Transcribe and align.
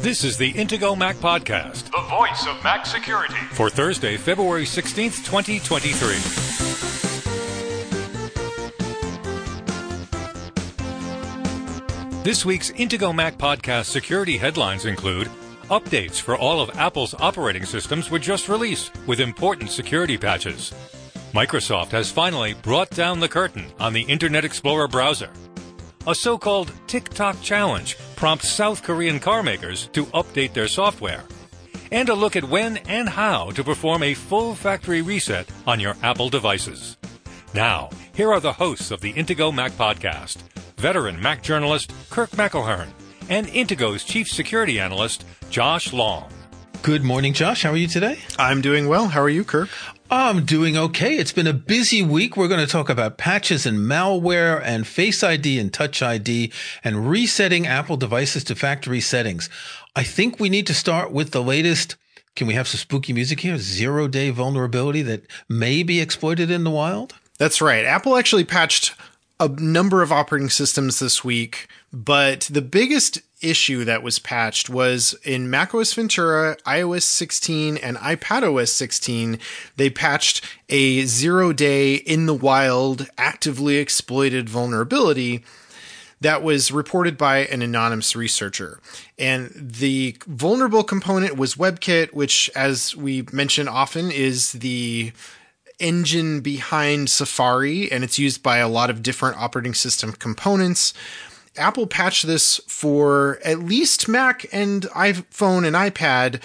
This 0.00 0.24
is 0.24 0.38
the 0.38 0.50
Intego 0.54 0.96
Mac 0.96 1.16
Podcast 1.16 1.90
the 1.90 2.00
voice 2.08 2.46
of 2.46 2.64
Mac 2.64 2.86
security. 2.86 3.34
for 3.50 3.68
Thursday, 3.68 4.16
February 4.16 4.64
16th, 4.64 5.26
2023. 5.26 6.14
This 12.22 12.46
week's 12.46 12.70
Intego 12.70 13.14
Mac 13.14 13.36
Podcast 13.36 13.90
security 13.90 14.38
headlines 14.38 14.86
include 14.86 15.28
updates 15.64 16.18
for 16.18 16.34
all 16.34 16.62
of 16.62 16.74
Apple's 16.78 17.12
operating 17.12 17.66
systems 17.66 18.10
were 18.10 18.18
just 18.18 18.48
released 18.48 18.92
with 19.06 19.20
important 19.20 19.70
security 19.70 20.16
patches. 20.16 20.72
Microsoft 21.34 21.90
has 21.90 22.10
finally 22.10 22.54
brought 22.54 22.88
down 22.88 23.20
the 23.20 23.28
curtain 23.28 23.66
on 23.78 23.92
the 23.92 24.04
Internet 24.04 24.46
Explorer 24.46 24.88
browser. 24.88 25.28
A 26.06 26.14
so 26.14 26.38
called 26.38 26.72
TikTok 26.86 27.42
challenge 27.42 27.98
prompts 28.20 28.50
South 28.50 28.82
Korean 28.82 29.18
car 29.18 29.42
makers 29.42 29.88
to 29.94 30.04
update 30.06 30.52
their 30.52 30.68
software. 30.68 31.24
And 31.90 32.10
a 32.10 32.14
look 32.14 32.36
at 32.36 32.44
when 32.44 32.76
and 32.86 33.08
how 33.08 33.50
to 33.52 33.64
perform 33.64 34.02
a 34.02 34.12
full 34.12 34.54
factory 34.54 35.00
reset 35.00 35.48
on 35.66 35.80
your 35.80 35.96
Apple 36.02 36.28
devices. 36.28 36.98
Now, 37.54 37.88
here 38.14 38.30
are 38.30 38.38
the 38.38 38.52
hosts 38.52 38.90
of 38.90 39.00
the 39.00 39.14
Intego 39.14 39.52
Mac 39.52 39.72
podcast 39.72 40.36
veteran 40.76 41.20
Mac 41.20 41.42
journalist 41.42 41.94
Kirk 42.10 42.30
McElhearn 42.32 42.88
and 43.30 43.46
Intego's 43.48 44.04
chief 44.04 44.28
security 44.28 44.78
analyst 44.78 45.24
Josh 45.48 45.94
Long. 45.94 46.30
Good 46.82 47.02
morning, 47.02 47.32
Josh. 47.32 47.62
How 47.62 47.70
are 47.70 47.76
you 47.76 47.88
today? 47.88 48.18
I'm 48.38 48.60
doing 48.60 48.86
well. 48.86 49.08
How 49.08 49.22
are 49.22 49.30
you, 49.30 49.44
Kirk? 49.44 49.70
I'm 50.12 50.44
doing 50.44 50.76
okay. 50.76 51.18
It's 51.18 51.30
been 51.30 51.46
a 51.46 51.52
busy 51.52 52.02
week. 52.02 52.36
We're 52.36 52.48
going 52.48 52.58
to 52.58 52.66
talk 52.66 52.88
about 52.88 53.16
patches 53.16 53.64
and 53.64 53.78
malware 53.78 54.60
and 54.64 54.84
Face 54.84 55.22
ID 55.22 55.60
and 55.60 55.72
Touch 55.72 56.02
ID 56.02 56.50
and 56.82 57.08
resetting 57.08 57.64
Apple 57.64 57.96
devices 57.96 58.42
to 58.44 58.56
factory 58.56 59.00
settings. 59.00 59.48
I 59.94 60.02
think 60.02 60.40
we 60.40 60.48
need 60.48 60.66
to 60.66 60.74
start 60.74 61.12
with 61.12 61.30
the 61.30 61.44
latest. 61.44 61.94
Can 62.34 62.48
we 62.48 62.54
have 62.54 62.66
some 62.66 62.78
spooky 62.78 63.12
music 63.12 63.38
here? 63.38 63.56
Zero 63.56 64.08
day 64.08 64.30
vulnerability 64.30 65.02
that 65.02 65.26
may 65.48 65.84
be 65.84 66.00
exploited 66.00 66.50
in 66.50 66.64
the 66.64 66.70
wild? 66.70 67.14
That's 67.38 67.60
right. 67.60 67.84
Apple 67.84 68.16
actually 68.16 68.44
patched 68.44 68.96
a 69.38 69.46
number 69.46 70.02
of 70.02 70.10
operating 70.10 70.50
systems 70.50 70.98
this 70.98 71.22
week, 71.22 71.68
but 71.92 72.48
the 72.50 72.62
biggest 72.62 73.20
issue 73.40 73.84
that 73.84 74.02
was 74.02 74.18
patched 74.18 74.68
was 74.68 75.14
in 75.24 75.50
macOS 75.50 75.92
Ventura, 75.94 76.56
iOS 76.66 77.02
16, 77.02 77.76
and 77.78 77.96
iPadOS 77.96 78.68
16. 78.68 79.38
They 79.76 79.90
patched 79.90 80.44
a 80.68 81.04
zero 81.06 81.52
day 81.52 81.94
in 81.94 82.26
the 82.26 82.34
wild, 82.34 83.08
actively 83.16 83.76
exploited 83.76 84.48
vulnerability 84.48 85.42
that 86.20 86.42
was 86.42 86.70
reported 86.70 87.16
by 87.16 87.38
an 87.46 87.62
anonymous 87.62 88.14
researcher. 88.14 88.80
And 89.18 89.50
the 89.54 90.16
vulnerable 90.26 90.84
component 90.84 91.36
was 91.36 91.54
WebKit, 91.54 92.12
which, 92.12 92.50
as 92.54 92.94
we 92.94 93.24
mention 93.32 93.68
often, 93.68 94.10
is 94.10 94.52
the 94.52 95.12
engine 95.78 96.40
behind 96.42 97.08
Safari, 97.08 97.90
and 97.90 98.04
it's 98.04 98.18
used 98.18 98.42
by 98.42 98.58
a 98.58 98.68
lot 98.68 98.90
of 98.90 99.02
different 99.02 99.38
operating 99.38 99.72
system 99.72 100.12
components. 100.12 100.92
Apple 101.56 101.86
patched 101.86 102.26
this 102.26 102.58
for 102.66 103.38
at 103.44 103.60
least 103.60 104.08
Mac 104.08 104.46
and 104.52 104.82
iPhone 104.82 105.66
and 105.66 105.76
iPad, 105.76 106.40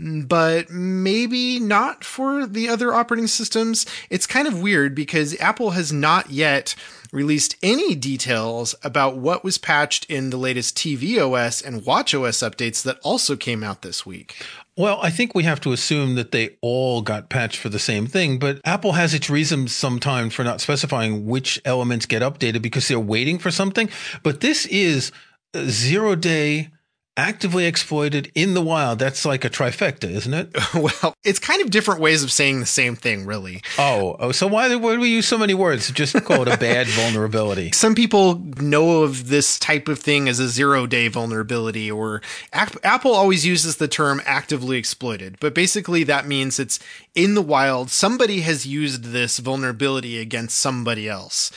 but 0.00 0.70
maybe 0.70 1.60
not 1.60 2.04
for 2.04 2.46
the 2.46 2.68
other 2.68 2.92
operating 2.94 3.26
systems. 3.26 3.86
It's 4.08 4.26
kind 4.26 4.48
of 4.48 4.62
weird 4.62 4.94
because 4.94 5.38
Apple 5.40 5.70
has 5.70 5.92
not 5.92 6.30
yet 6.30 6.74
released 7.12 7.56
any 7.62 7.94
details 7.94 8.74
about 8.82 9.16
what 9.16 9.42
was 9.44 9.58
patched 9.58 10.04
in 10.08 10.30
the 10.30 10.36
latest 10.36 10.76
tvOS 10.76 11.64
and 11.64 11.82
watchOS 11.82 12.48
updates 12.48 12.82
that 12.84 12.98
also 13.02 13.36
came 13.36 13.62
out 13.62 13.82
this 13.82 14.06
week. 14.06 14.44
Well, 14.76 14.98
I 15.02 15.10
think 15.10 15.34
we 15.34 15.42
have 15.42 15.60
to 15.62 15.72
assume 15.72 16.14
that 16.14 16.32
they 16.32 16.56
all 16.62 17.02
got 17.02 17.28
patched 17.28 17.58
for 17.58 17.68
the 17.68 17.78
same 17.78 18.06
thing, 18.06 18.38
but 18.38 18.60
Apple 18.64 18.92
has 18.92 19.12
its 19.12 19.28
reasons 19.28 19.74
sometimes 19.74 20.32
for 20.32 20.44
not 20.44 20.60
specifying 20.60 21.26
which 21.26 21.60
elements 21.64 22.06
get 22.06 22.22
updated 22.22 22.62
because 22.62 22.88
they're 22.88 22.98
waiting 22.98 23.38
for 23.38 23.50
something. 23.50 23.90
But 24.22 24.40
this 24.40 24.66
is 24.66 25.12
zero 25.56 26.14
day 26.14 26.70
actively 27.20 27.66
exploited 27.66 28.32
in 28.34 28.54
the 28.54 28.62
wild. 28.62 28.98
That's 28.98 29.26
like 29.26 29.44
a 29.44 29.50
trifecta, 29.50 30.10
isn't 30.10 30.32
it? 30.32 30.56
well, 30.74 31.14
it's 31.22 31.38
kind 31.38 31.60
of 31.60 31.70
different 31.70 32.00
ways 32.00 32.24
of 32.24 32.32
saying 32.32 32.60
the 32.60 32.66
same 32.66 32.96
thing, 32.96 33.26
really. 33.26 33.62
Oh, 33.78 34.16
oh 34.18 34.32
so 34.32 34.46
why, 34.46 34.74
why 34.76 34.94
do 34.94 35.00
we 35.00 35.10
use 35.10 35.28
so 35.28 35.36
many 35.36 35.52
words? 35.52 35.90
Just 35.90 36.14
call 36.24 36.42
it 36.42 36.48
a 36.48 36.56
bad 36.56 36.86
vulnerability. 36.88 37.72
Some 37.72 37.94
people 37.94 38.36
know 38.56 39.02
of 39.02 39.28
this 39.28 39.58
type 39.58 39.86
of 39.86 39.98
thing 39.98 40.28
as 40.28 40.40
a 40.40 40.48
zero 40.48 40.86
day 40.86 41.08
vulnerability, 41.08 41.90
or 41.90 42.22
Ap- 42.54 42.82
Apple 42.82 43.12
always 43.12 43.44
uses 43.44 43.76
the 43.76 43.88
term 43.88 44.22
actively 44.24 44.78
exploited, 44.78 45.36
but 45.40 45.54
basically 45.54 46.04
that 46.04 46.26
means 46.26 46.58
it's 46.58 46.78
in 47.14 47.34
the 47.34 47.42
wild. 47.42 47.90
Somebody 47.90 48.40
has 48.40 48.66
used 48.66 49.04
this 49.04 49.38
vulnerability 49.38 50.18
against 50.18 50.56
somebody 50.56 51.06
else. 51.06 51.52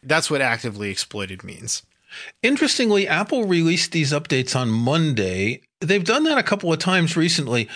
That's 0.00 0.30
what 0.30 0.40
actively 0.40 0.90
exploited 0.90 1.42
means. 1.42 1.82
Interestingly, 2.42 3.06
Apple 3.08 3.44
released 3.44 3.92
these 3.92 4.12
updates 4.12 4.54
on 4.54 4.70
Monday. 4.70 5.62
They've 5.80 6.04
done 6.04 6.24
that 6.24 6.38
a 6.38 6.42
couple 6.42 6.72
of 6.72 6.78
times 6.78 7.16
recently. 7.16 7.68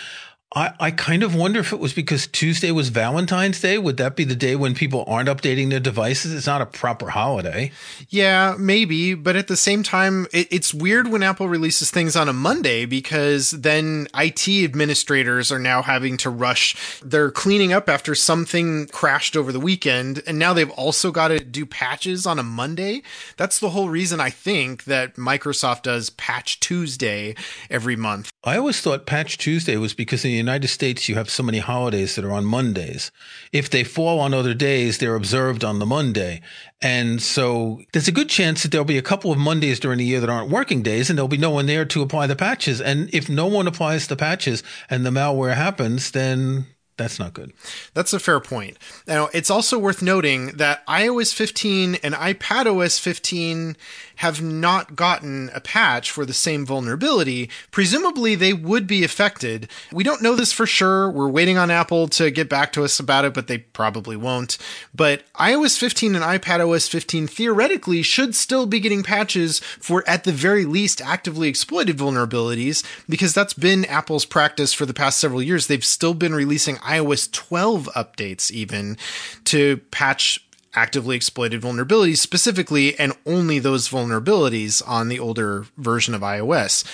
I, 0.55 0.73
I 0.79 0.91
kind 0.91 1.23
of 1.23 1.33
wonder 1.33 1.59
if 1.59 1.73
it 1.73 1.79
was 1.79 1.93
because 1.93 2.27
Tuesday 2.27 2.71
was 2.71 2.89
Valentine's 2.89 3.59
Day. 3.59 3.77
Would 3.79 3.97
that 3.97 4.15
be 4.15 4.23
the 4.23 4.35
day 4.35 4.55
when 4.55 4.75
people 4.75 5.03
aren't 5.07 5.27
updating 5.27 5.71
their 5.71 5.79
devices? 5.79 6.33
It's 6.33 6.45
not 6.45 6.61
a 6.61 6.65
proper 6.67 7.09
holiday. 7.09 7.71
Yeah, 8.09 8.55
maybe. 8.59 9.15
But 9.15 9.35
at 9.35 9.47
the 9.47 9.57
same 9.57 9.81
time, 9.81 10.27
it, 10.31 10.47
it's 10.51 10.73
weird 10.73 11.07
when 11.07 11.23
Apple 11.23 11.49
releases 11.49 11.89
things 11.89 12.15
on 12.15 12.29
a 12.29 12.33
Monday 12.33 12.85
because 12.85 13.51
then 13.51 14.07
IT 14.15 14.47
administrators 14.47 15.51
are 15.51 15.59
now 15.59 15.81
having 15.81 16.17
to 16.17 16.29
rush. 16.29 16.99
They're 17.01 17.31
cleaning 17.31 17.73
up 17.73 17.89
after 17.89 18.13
something 18.13 18.87
crashed 18.87 19.35
over 19.35 19.51
the 19.51 19.59
weekend. 19.59 20.21
And 20.27 20.37
now 20.37 20.53
they've 20.53 20.69
also 20.71 21.11
got 21.11 21.29
to 21.29 21.39
do 21.39 21.65
patches 21.65 22.27
on 22.27 22.37
a 22.37 22.43
Monday. 22.43 23.01
That's 23.37 23.59
the 23.59 23.71
whole 23.71 23.89
reason 23.89 24.19
I 24.19 24.29
think 24.29 24.83
that 24.83 25.15
Microsoft 25.15 25.83
does 25.83 26.11
Patch 26.11 26.59
Tuesday 26.59 27.35
every 27.71 27.95
month. 27.95 28.32
I 28.45 28.57
always 28.57 28.81
thought 28.81 29.05
Patch 29.05 29.37
Tuesday 29.37 29.77
was 29.77 29.93
because 29.93 30.25
in 30.25 30.31
the 30.31 30.37
United 30.37 30.67
States 30.67 31.07
you 31.07 31.15
have 31.15 31.29
so 31.29 31.43
many 31.43 31.59
holidays 31.59 32.15
that 32.15 32.25
are 32.25 32.33
on 32.33 32.43
Mondays. 32.43 33.09
If 33.53 33.69
they 33.69 33.85
fall 33.85 34.19
on 34.19 34.33
other 34.33 34.53
days, 34.53 34.97
they're 34.97 35.15
observed 35.15 35.63
on 35.63 35.79
the 35.79 35.85
Monday. 35.85 36.41
And 36.81 37.21
so 37.21 37.79
there's 37.93 38.09
a 38.09 38.11
good 38.11 38.27
chance 38.27 38.61
that 38.61 38.71
there'll 38.71 38.83
be 38.83 38.97
a 38.97 39.01
couple 39.01 39.31
of 39.31 39.37
Mondays 39.37 39.79
during 39.79 39.97
the 39.97 40.03
year 40.03 40.19
that 40.19 40.29
aren't 40.29 40.51
working 40.51 40.81
days 40.81 41.09
and 41.09 41.17
there'll 41.17 41.29
be 41.29 41.37
no 41.37 41.51
one 41.51 41.67
there 41.67 41.85
to 41.85 42.01
apply 42.01 42.27
the 42.27 42.35
patches. 42.35 42.81
And 42.81 43.09
if 43.13 43.29
no 43.29 43.47
one 43.47 43.65
applies 43.65 44.07
the 44.07 44.17
patches 44.17 44.61
and 44.89 45.05
the 45.05 45.09
malware 45.09 45.55
happens, 45.55 46.11
then 46.11 46.65
that's 46.97 47.17
not 47.17 47.33
good. 47.33 47.53
That's 47.93 48.13
a 48.13 48.19
fair 48.19 48.39
point. 48.39 48.77
Now, 49.07 49.29
it's 49.33 49.49
also 49.49 49.79
worth 49.79 50.01
noting 50.01 50.47
that 50.57 50.85
iOS 50.85 51.33
15 51.33 51.95
and 52.03 52.13
iPadOS 52.13 52.99
15 52.99 53.75
have 54.17 54.41
not 54.41 54.95
gotten 54.95 55.49
a 55.53 55.59
patch 55.59 56.11
for 56.11 56.25
the 56.25 56.33
same 56.33 56.65
vulnerability. 56.65 57.49
Presumably, 57.71 58.35
they 58.35 58.53
would 58.53 58.87
be 58.87 59.03
affected. 59.03 59.69
We 59.91 60.03
don't 60.03 60.21
know 60.21 60.35
this 60.35 60.53
for 60.53 60.65
sure. 60.65 61.09
We're 61.09 61.29
waiting 61.29 61.57
on 61.57 61.71
Apple 61.71 62.07
to 62.09 62.31
get 62.31 62.49
back 62.49 62.71
to 62.73 62.83
us 62.83 62.99
about 62.99 63.25
it, 63.25 63.33
but 63.33 63.47
they 63.47 63.59
probably 63.59 64.15
won't. 64.15 64.57
But 64.93 65.23
iOS 65.35 65.77
15 65.77 66.15
and 66.15 66.23
iPadOS 66.23 66.89
15 66.89 67.27
theoretically 67.27 68.01
should 68.01 68.35
still 68.35 68.65
be 68.65 68.79
getting 68.79 69.03
patches 69.03 69.59
for, 69.59 70.07
at 70.07 70.23
the 70.23 70.31
very 70.31 70.65
least, 70.65 71.01
actively 71.01 71.47
exploited 71.47 71.97
vulnerabilities, 71.97 72.83
because 73.07 73.33
that's 73.33 73.53
been 73.53 73.85
Apple's 73.85 74.25
practice 74.25 74.73
for 74.73 74.85
the 74.85 74.93
past 74.93 75.19
several 75.19 75.41
years. 75.41 75.67
They've 75.67 75.83
still 75.83 76.13
been 76.13 76.33
releasing 76.33 76.75
iOS 76.77 77.31
12 77.31 77.89
updates, 77.95 78.51
even 78.51 78.97
to 79.45 79.77
patch 79.91 80.42
actively 80.75 81.15
exploited 81.15 81.61
vulnerabilities 81.61 82.17
specifically 82.17 82.97
and 82.97 83.13
only 83.25 83.59
those 83.59 83.89
vulnerabilities 83.89 84.81
on 84.87 85.09
the 85.09 85.19
older 85.19 85.65
version 85.77 86.13
of 86.13 86.21
iOS. 86.21 86.85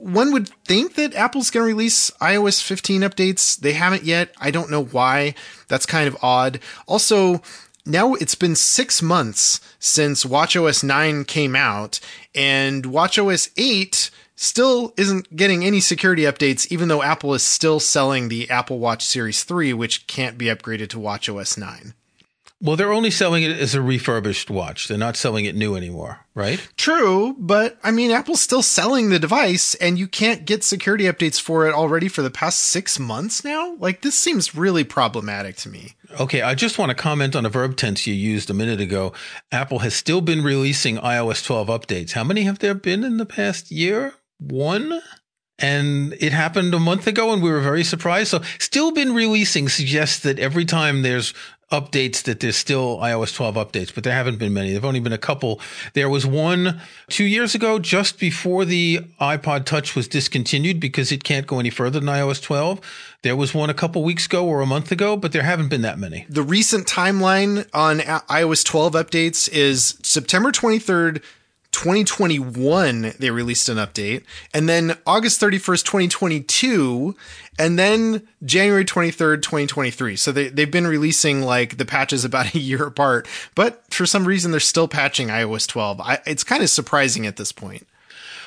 One 0.00 0.32
would 0.32 0.48
think 0.64 0.94
that 0.94 1.14
Apple's 1.14 1.50
going 1.50 1.64
to 1.64 1.68
release 1.68 2.10
iOS 2.20 2.62
15 2.62 3.02
updates. 3.02 3.58
They 3.58 3.72
haven't 3.72 4.04
yet. 4.04 4.32
I 4.38 4.50
don't 4.50 4.70
know 4.70 4.84
why. 4.84 5.34
That's 5.68 5.86
kind 5.86 6.08
of 6.08 6.16
odd. 6.22 6.60
Also, 6.86 7.42
now 7.84 8.14
it's 8.14 8.34
been 8.34 8.56
six 8.56 9.00
months 9.00 9.60
since 9.78 10.24
WatchOS 10.24 10.82
9 10.82 11.24
came 11.24 11.54
out, 11.54 12.00
and 12.34 12.84
WatchOS 12.84 13.50
8 13.56 14.10
still 14.34 14.92
isn't 14.96 15.34
getting 15.34 15.64
any 15.64 15.80
security 15.80 16.22
updates, 16.22 16.70
even 16.70 16.88
though 16.88 17.02
Apple 17.02 17.32
is 17.32 17.42
still 17.42 17.80
selling 17.80 18.28
the 18.28 18.50
Apple 18.50 18.78
Watch 18.78 19.04
Series 19.04 19.44
3, 19.44 19.72
which 19.72 20.06
can't 20.06 20.36
be 20.36 20.46
upgraded 20.46 20.88
to 20.90 20.98
WatchOS 20.98 21.56
9. 21.56 21.94
Well, 22.62 22.76
they're 22.76 22.92
only 22.92 23.10
selling 23.10 23.42
it 23.42 23.50
as 23.50 23.74
a 23.74 23.82
refurbished 23.82 24.50
watch. 24.50 24.88
They're 24.88 24.96
not 24.96 25.16
selling 25.16 25.44
it 25.44 25.54
new 25.54 25.76
anymore, 25.76 26.20
right? 26.34 26.66
True, 26.78 27.36
but 27.38 27.78
I 27.82 27.90
mean, 27.90 28.10
Apple's 28.10 28.40
still 28.40 28.62
selling 28.62 29.10
the 29.10 29.18
device, 29.18 29.74
and 29.74 29.98
you 29.98 30.08
can't 30.08 30.46
get 30.46 30.64
security 30.64 31.04
updates 31.04 31.38
for 31.38 31.66
it 31.66 31.74
already 31.74 32.08
for 32.08 32.22
the 32.22 32.30
past 32.30 32.60
six 32.60 32.98
months 32.98 33.44
now? 33.44 33.74
Like, 33.78 34.00
this 34.00 34.14
seems 34.14 34.54
really 34.54 34.84
problematic 34.84 35.56
to 35.56 35.68
me. 35.68 35.96
Okay, 36.18 36.40
I 36.40 36.54
just 36.54 36.78
want 36.78 36.88
to 36.88 36.94
comment 36.94 37.36
on 37.36 37.44
a 37.44 37.50
verb 37.50 37.76
tense 37.76 38.06
you 38.06 38.14
used 38.14 38.48
a 38.48 38.54
minute 38.54 38.80
ago. 38.80 39.12
Apple 39.52 39.80
has 39.80 39.94
still 39.94 40.22
been 40.22 40.42
releasing 40.42 40.96
iOS 40.96 41.44
12 41.44 41.68
updates. 41.68 42.12
How 42.12 42.24
many 42.24 42.42
have 42.44 42.60
there 42.60 42.74
been 42.74 43.04
in 43.04 43.18
the 43.18 43.26
past 43.26 43.70
year? 43.70 44.14
One? 44.38 45.02
And 45.58 46.14
it 46.20 46.32
happened 46.32 46.74
a 46.74 46.78
month 46.78 47.06
ago 47.06 47.32
and 47.32 47.42
we 47.42 47.50
were 47.50 47.60
very 47.60 47.84
surprised. 47.84 48.28
So 48.28 48.42
still 48.58 48.92
been 48.92 49.14
releasing 49.14 49.68
suggests 49.68 50.20
that 50.20 50.38
every 50.38 50.66
time 50.66 51.00
there's 51.00 51.32
updates 51.72 52.22
that 52.22 52.40
there's 52.40 52.56
still 52.56 52.98
iOS 52.98 53.34
12 53.34 53.56
updates, 53.56 53.94
but 53.94 54.04
there 54.04 54.12
haven't 54.12 54.38
been 54.38 54.54
many. 54.54 54.70
There've 54.70 54.84
only 54.84 55.00
been 55.00 55.12
a 55.12 55.18
couple. 55.18 55.60
There 55.94 56.08
was 56.08 56.24
one 56.24 56.80
two 57.08 57.24
years 57.24 57.54
ago, 57.54 57.78
just 57.78 58.20
before 58.20 58.64
the 58.64 59.00
iPod 59.20 59.64
Touch 59.64 59.96
was 59.96 60.06
discontinued 60.06 60.78
because 60.78 61.10
it 61.10 61.24
can't 61.24 61.46
go 61.46 61.58
any 61.58 61.70
further 61.70 61.98
than 61.98 62.08
iOS 62.08 62.40
12. 62.40 62.80
There 63.22 63.34
was 63.34 63.52
one 63.52 63.70
a 63.70 63.74
couple 63.74 64.04
weeks 64.04 64.26
ago 64.26 64.46
or 64.46 64.60
a 64.60 64.66
month 64.66 64.92
ago, 64.92 65.16
but 65.16 65.32
there 65.32 65.42
haven't 65.42 65.68
been 65.68 65.82
that 65.82 65.98
many. 65.98 66.26
The 66.28 66.42
recent 66.42 66.86
timeline 66.86 67.68
on 67.74 67.98
iOS 67.98 68.64
12 68.64 68.92
updates 68.92 69.48
is 69.52 69.98
September 70.02 70.52
23rd, 70.52 71.22
2021 71.76 73.12
they 73.18 73.30
released 73.30 73.68
an 73.68 73.76
update 73.76 74.24
and 74.54 74.66
then 74.66 74.96
August 75.06 75.38
31st 75.42 75.84
2022 75.84 77.14
and 77.58 77.78
then 77.78 78.26
January 78.42 78.82
23rd 78.82 79.42
2023 79.42 80.16
so 80.16 80.32
they 80.32 80.48
they've 80.48 80.70
been 80.70 80.86
releasing 80.86 81.42
like 81.42 81.76
the 81.76 81.84
patches 81.84 82.24
about 82.24 82.54
a 82.54 82.58
year 82.58 82.86
apart 82.86 83.28
but 83.54 83.84
for 83.92 84.06
some 84.06 84.26
reason 84.26 84.52
they're 84.52 84.58
still 84.58 84.88
patching 84.88 85.28
iOS 85.28 85.68
12 85.68 86.00
I, 86.00 86.18
it's 86.24 86.44
kind 86.44 86.62
of 86.62 86.70
surprising 86.70 87.26
at 87.26 87.36
this 87.36 87.52
point 87.52 87.86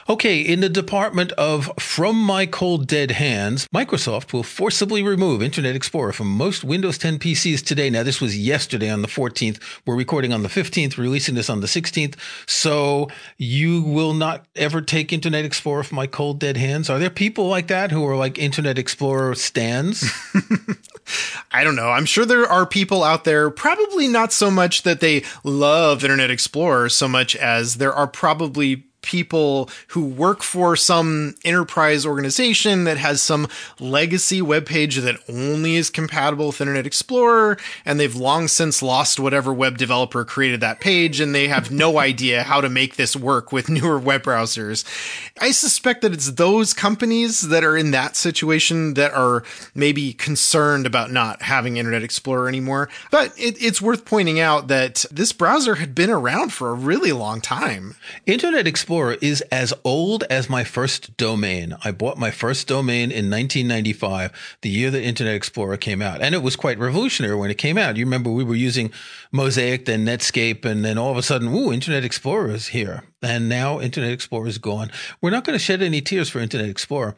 Okay, 0.10 0.42
in 0.42 0.62
the 0.62 0.70
department 0.70 1.32
of 1.34 1.72
From 1.78 2.20
My 2.20 2.48
Cold 2.48 2.88
Dead 2.88 3.12
Hands, 3.12 3.68
Microsoft 3.68 4.34
will 4.34 4.42
forcibly 4.42 5.04
remove 5.04 5.44
Internet 5.44 5.76
Explorer 5.76 6.14
from 6.14 6.36
most 6.36 6.64
Windows 6.64 6.98
10 6.98 7.20
PCs 7.20 7.64
today. 7.64 7.92
Now, 7.92 8.02
this 8.02 8.20
was 8.20 8.36
yesterday 8.36 8.90
on 8.90 9.04
the 9.04 9.08
14th. 9.08 9.62
We're 9.86 9.96
recording 9.96 10.34
on 10.34 10.42
the 10.42 10.50
15th, 10.50 10.98
releasing 10.98 11.36
this 11.36 11.48
on 11.48 11.62
the 11.62 11.68
16th. 11.68 12.16
So 12.48 13.08
you 13.38 13.84
will 13.84 14.16
not 14.16 14.48
ever 14.56 14.82
take 14.82 15.14
Internet 15.14 15.46
Explorer 15.46 15.84
from 15.84 15.98
my 15.98 16.08
cold 16.08 16.40
dead 16.40 16.58
hands. 16.58 16.90
Are 16.90 16.98
there 16.98 17.12
people 17.12 17.48
like 17.48 17.68
that 17.68 17.92
who 17.92 18.04
are 18.08 18.16
like 18.16 18.40
Internet 18.40 18.80
Explorer 18.80 19.36
stands? 19.36 20.12
I 21.52 21.64
don't 21.64 21.76
know. 21.76 21.90
I'm 21.90 22.06
sure 22.06 22.26
there 22.26 22.48
are 22.48 22.66
people 22.66 23.04
out 23.04 23.26
there, 23.26 23.52
probably 23.52 24.08
not 24.08 24.34
so 24.34 24.50
much 24.50 24.82
that 24.82 25.02
they 25.02 25.24
love 25.44 26.04
Internet 26.04 26.32
Explorer 26.32 26.90
so 26.90 27.08
much 27.08 27.36
as 27.36 27.76
there 27.76 27.94
are 27.94 28.08
probably 28.08 28.86
people 29.02 29.70
who 29.90 30.06
work 30.06 30.44
for 30.44 30.76
some 30.76 31.36
enterprise 31.46 32.06
organization 32.06 32.84
that 32.84 32.98
has 32.98 33.22
some 33.22 33.48
legacy 33.80 34.42
web 34.42 34.66
page 34.66 34.98
that 34.98 35.18
only 35.30 35.76
is 35.76 35.90
compatible 35.90 36.48
with 36.48 36.62
Internet 36.62 36.86
Explorer, 36.86 37.58
and 37.86 38.00
they've 38.00 38.16
long 38.16 38.48
since 38.48 38.82
lost 38.82 39.20
whatever 39.20 39.54
web 39.54 39.78
developer 39.78 40.26
created 40.26 40.60
that 40.62 40.80
page, 40.80 41.20
and 41.20 41.34
they 41.34 41.48
have 41.48 41.72
no 41.72 41.98
idea 41.98 42.44
how 42.44 42.62
to 42.62 42.70
make 42.70 42.96
this 42.96 43.16
work 43.16 43.52
with 43.52 43.70
newer 43.70 43.98
web 43.98 44.24
browsers. 44.24 44.84
I 45.40 45.52
suspect 45.52 46.02
that 46.02 46.14
it's 46.14 46.32
those 46.32 46.74
companies 46.74 47.42
that 47.42 47.64
are 47.64 47.78
in 47.78 47.92
that 47.92 48.16
situation 48.16 48.96
that 48.96 49.14
are 49.14 49.44
maybe 49.74 50.14
concerned 50.14 50.86
about 50.86 51.12
not 51.12 51.42
having 51.42 51.78
Internet 51.78 52.04
Explorer 52.04 52.48
anymore. 52.48 52.90
But 53.12 53.34
it, 53.38 53.62
it's 53.62 53.82
worth 53.82 54.06
pointing 54.06 54.40
out 54.40 54.68
that 54.68 55.06
this 55.10 55.32
browser 55.32 55.76
had 55.76 55.96
been 55.96 56.10
around 56.10 56.52
for 56.54 56.70
a 56.70 56.74
really 56.74 57.12
long 57.12 57.42
time. 57.42 57.96
Internet 58.26 58.68
Explorer 58.68 58.89
Explorer 58.90 59.18
is 59.22 59.42
as 59.52 59.72
old 59.84 60.24
as 60.32 60.50
my 60.50 60.64
first 60.64 61.16
domain. 61.16 61.76
I 61.86 61.92
bought 61.92 62.18
my 62.18 62.32
first 62.32 62.68
domain 62.68 63.12
in 63.12 63.30
1995, 63.30 64.58
the 64.64 64.70
year 64.70 64.90
that 64.90 65.04
Internet 65.04 65.36
Explorer 65.36 65.78
came 65.78 66.02
out. 66.02 66.24
And 66.24 66.34
it 66.34 66.42
was 66.42 66.56
quite 66.56 66.80
revolutionary 66.80 67.36
when 67.36 67.52
it 67.52 67.60
came 67.60 67.78
out. 67.78 67.98
You 67.98 68.06
remember 68.06 68.32
we 68.32 68.44
were 68.44 68.56
using 68.56 68.92
Mosaic, 69.32 69.86
then 69.86 70.08
Netscape, 70.08 70.66
and 70.66 70.84
then 70.84 70.98
all 70.98 71.12
of 71.12 71.18
a 71.18 71.22
sudden, 71.22 71.54
ooh, 71.54 71.72
Internet 71.72 72.04
Explorer 72.04 72.50
is 72.50 72.70
here. 72.70 73.04
And 73.22 73.48
now 73.48 73.80
Internet 73.80 74.12
Explorer 74.12 74.48
is 74.48 74.58
gone. 74.58 74.90
We're 75.22 75.30
not 75.30 75.44
going 75.44 75.54
to 75.54 75.64
shed 75.64 75.84
any 75.84 76.02
tears 76.02 76.30
for 76.30 76.40
Internet 76.40 76.70
Explorer. 76.72 77.16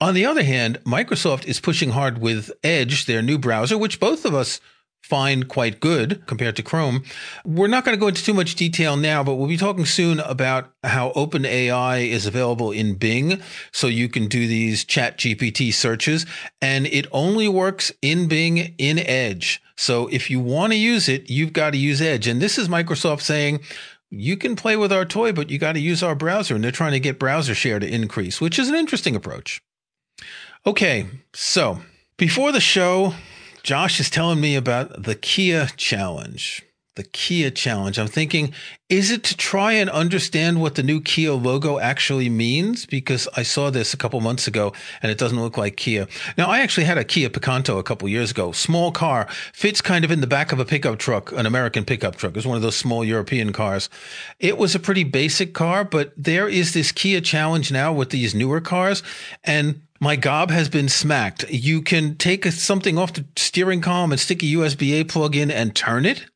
On 0.00 0.14
the 0.14 0.26
other 0.26 0.42
hand, 0.42 0.80
Microsoft 0.82 1.46
is 1.46 1.60
pushing 1.60 1.90
hard 1.90 2.18
with 2.18 2.50
Edge, 2.64 3.06
their 3.06 3.22
new 3.22 3.38
browser, 3.38 3.78
which 3.78 4.00
both 4.00 4.24
of 4.24 4.34
us 4.34 4.60
find 5.04 5.48
quite 5.48 5.80
good 5.80 6.26
compared 6.26 6.56
to 6.56 6.62
Chrome. 6.62 7.04
We're 7.44 7.66
not 7.66 7.84
going 7.84 7.94
to 7.94 8.00
go 8.00 8.08
into 8.08 8.24
too 8.24 8.32
much 8.32 8.54
detail 8.54 8.96
now, 8.96 9.22
but 9.22 9.34
we'll 9.34 9.48
be 9.48 9.58
talking 9.58 9.84
soon 9.84 10.18
about 10.20 10.72
how 10.82 11.12
OpenAI 11.12 12.08
is 12.08 12.24
available 12.24 12.72
in 12.72 12.94
Bing. 12.94 13.42
So 13.70 13.86
you 13.86 14.08
can 14.08 14.28
do 14.28 14.46
these 14.48 14.82
chat 14.82 15.18
GPT 15.18 15.74
searches 15.74 16.24
and 16.62 16.86
it 16.86 17.06
only 17.12 17.48
works 17.48 17.92
in 18.00 18.28
Bing 18.28 18.74
in 18.78 18.98
Edge. 18.98 19.62
So 19.76 20.08
if 20.08 20.30
you 20.30 20.40
want 20.40 20.72
to 20.72 20.78
use 20.78 21.06
it, 21.06 21.28
you've 21.28 21.52
got 21.52 21.72
to 21.72 21.78
use 21.78 22.00
Edge. 22.00 22.26
And 22.26 22.40
this 22.40 22.56
is 22.56 22.68
Microsoft 22.68 23.20
saying, 23.20 23.60
you 24.08 24.38
can 24.38 24.56
play 24.56 24.76
with 24.78 24.90
our 24.90 25.04
toy, 25.04 25.32
but 25.32 25.50
you 25.50 25.58
got 25.58 25.72
to 25.72 25.80
use 25.80 26.02
our 26.02 26.14
browser. 26.14 26.54
And 26.54 26.64
they're 26.64 26.70
trying 26.70 26.92
to 26.92 27.00
get 27.00 27.18
browser 27.18 27.54
share 27.54 27.78
to 27.78 27.86
increase, 27.86 28.40
which 28.40 28.58
is 28.58 28.70
an 28.70 28.74
interesting 28.74 29.14
approach. 29.14 29.60
Okay. 30.64 31.08
So 31.34 31.80
before 32.16 32.52
the 32.52 32.60
show, 32.60 33.12
Josh 33.64 33.98
is 33.98 34.10
telling 34.10 34.42
me 34.42 34.56
about 34.56 35.04
the 35.04 35.14
Kia 35.14 35.68
challenge. 35.78 36.62
The 36.96 37.02
Kia 37.02 37.50
challenge. 37.50 37.98
I'm 37.98 38.08
thinking, 38.08 38.52
is 38.90 39.10
it 39.10 39.24
to 39.24 39.36
try 39.36 39.72
and 39.72 39.88
understand 39.88 40.60
what 40.60 40.74
the 40.74 40.82
new 40.82 41.00
Kia 41.00 41.32
logo 41.32 41.78
actually 41.78 42.28
means? 42.28 42.84
Because 42.84 43.26
I 43.34 43.42
saw 43.42 43.70
this 43.70 43.94
a 43.94 43.96
couple 43.96 44.20
months 44.20 44.46
ago 44.46 44.74
and 45.00 45.10
it 45.10 45.16
doesn't 45.16 45.40
look 45.40 45.56
like 45.56 45.76
Kia. 45.76 46.06
Now, 46.36 46.48
I 46.48 46.60
actually 46.60 46.84
had 46.84 46.98
a 46.98 47.04
Kia 47.04 47.30
Picanto 47.30 47.78
a 47.78 47.82
couple 47.82 48.08
years 48.10 48.30
ago. 48.30 48.52
Small 48.52 48.92
car, 48.92 49.26
fits 49.54 49.80
kind 49.80 50.04
of 50.04 50.10
in 50.10 50.20
the 50.20 50.26
back 50.26 50.52
of 50.52 50.60
a 50.60 50.66
pickup 50.66 50.98
truck, 50.98 51.32
an 51.32 51.46
American 51.46 51.86
pickup 51.86 52.16
truck. 52.16 52.32
It 52.32 52.36
was 52.36 52.46
one 52.46 52.56
of 52.56 52.62
those 52.62 52.76
small 52.76 53.02
European 53.04 53.54
cars. 53.54 53.88
It 54.38 54.58
was 54.58 54.74
a 54.74 54.80
pretty 54.80 55.04
basic 55.04 55.54
car, 55.54 55.84
but 55.84 56.12
there 56.16 56.46
is 56.46 56.74
this 56.74 56.92
Kia 56.92 57.22
challenge 57.22 57.72
now 57.72 57.90
with 57.90 58.10
these 58.10 58.34
newer 58.34 58.60
cars. 58.60 59.02
And 59.44 59.80
my 59.98 60.16
gob 60.16 60.50
has 60.50 60.68
been 60.68 60.90
smacked. 60.90 61.48
You 61.48 61.80
can 61.80 62.16
take 62.16 62.44
something 62.44 62.98
off 62.98 63.14
the 63.14 63.24
steering 63.36 63.80
column 63.80 64.12
and 64.12 64.20
stick 64.20 64.42
a 64.42 64.46
USB 64.46 65.00
A 65.00 65.04
plug 65.04 65.34
in 65.34 65.50
and 65.50 65.74
turn 65.74 66.04
it, 66.04 66.26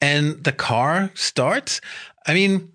and 0.00 0.42
the 0.44 0.52
car 0.52 1.10
starts. 1.14 1.80
I 2.26 2.34
mean, 2.34 2.72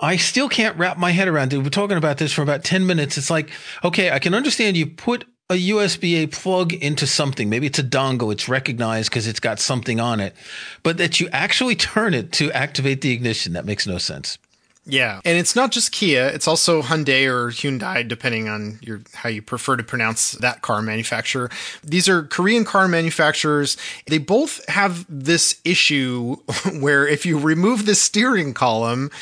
I 0.00 0.16
still 0.16 0.48
can't 0.48 0.76
wrap 0.76 0.98
my 0.98 1.12
head 1.12 1.28
around 1.28 1.52
it. 1.52 1.58
We're 1.58 1.68
talking 1.70 1.96
about 1.96 2.18
this 2.18 2.32
for 2.32 2.42
about 2.42 2.64
10 2.64 2.86
minutes. 2.86 3.16
It's 3.16 3.30
like, 3.30 3.50
okay, 3.84 4.10
I 4.10 4.18
can 4.18 4.34
understand 4.34 4.76
you 4.76 4.86
put 4.86 5.24
a 5.48 5.70
USB 5.70 6.22
A 6.22 6.26
plug 6.26 6.72
into 6.72 7.06
something. 7.06 7.48
Maybe 7.48 7.66
it's 7.66 7.78
a 7.78 7.84
dongle. 7.84 8.32
It's 8.32 8.48
recognized 8.48 9.10
because 9.10 9.26
it's 9.26 9.40
got 9.40 9.60
something 9.60 10.00
on 10.00 10.18
it, 10.18 10.34
but 10.82 10.96
that 10.98 11.20
you 11.20 11.28
actually 11.32 11.76
turn 11.76 12.14
it 12.14 12.32
to 12.32 12.50
activate 12.52 13.00
the 13.00 13.12
ignition. 13.12 13.52
That 13.52 13.64
makes 13.64 13.86
no 13.86 13.98
sense. 13.98 14.38
Yeah, 14.84 15.20
and 15.24 15.38
it's 15.38 15.54
not 15.54 15.70
just 15.70 15.92
Kia; 15.92 16.26
it's 16.26 16.48
also 16.48 16.82
Hyundai 16.82 17.26
or 17.26 17.50
Hyundai, 17.50 18.06
depending 18.06 18.48
on 18.48 18.80
your 18.82 19.00
how 19.14 19.28
you 19.28 19.40
prefer 19.40 19.76
to 19.76 19.84
pronounce 19.84 20.32
that 20.32 20.60
car 20.62 20.82
manufacturer. 20.82 21.50
These 21.84 22.08
are 22.08 22.24
Korean 22.24 22.64
car 22.64 22.88
manufacturers. 22.88 23.76
They 24.08 24.18
both 24.18 24.66
have 24.68 25.06
this 25.08 25.60
issue 25.64 26.34
where 26.80 27.06
if 27.06 27.24
you 27.24 27.38
remove 27.38 27.86
the 27.86 27.94
steering 27.94 28.54
column 28.54 29.12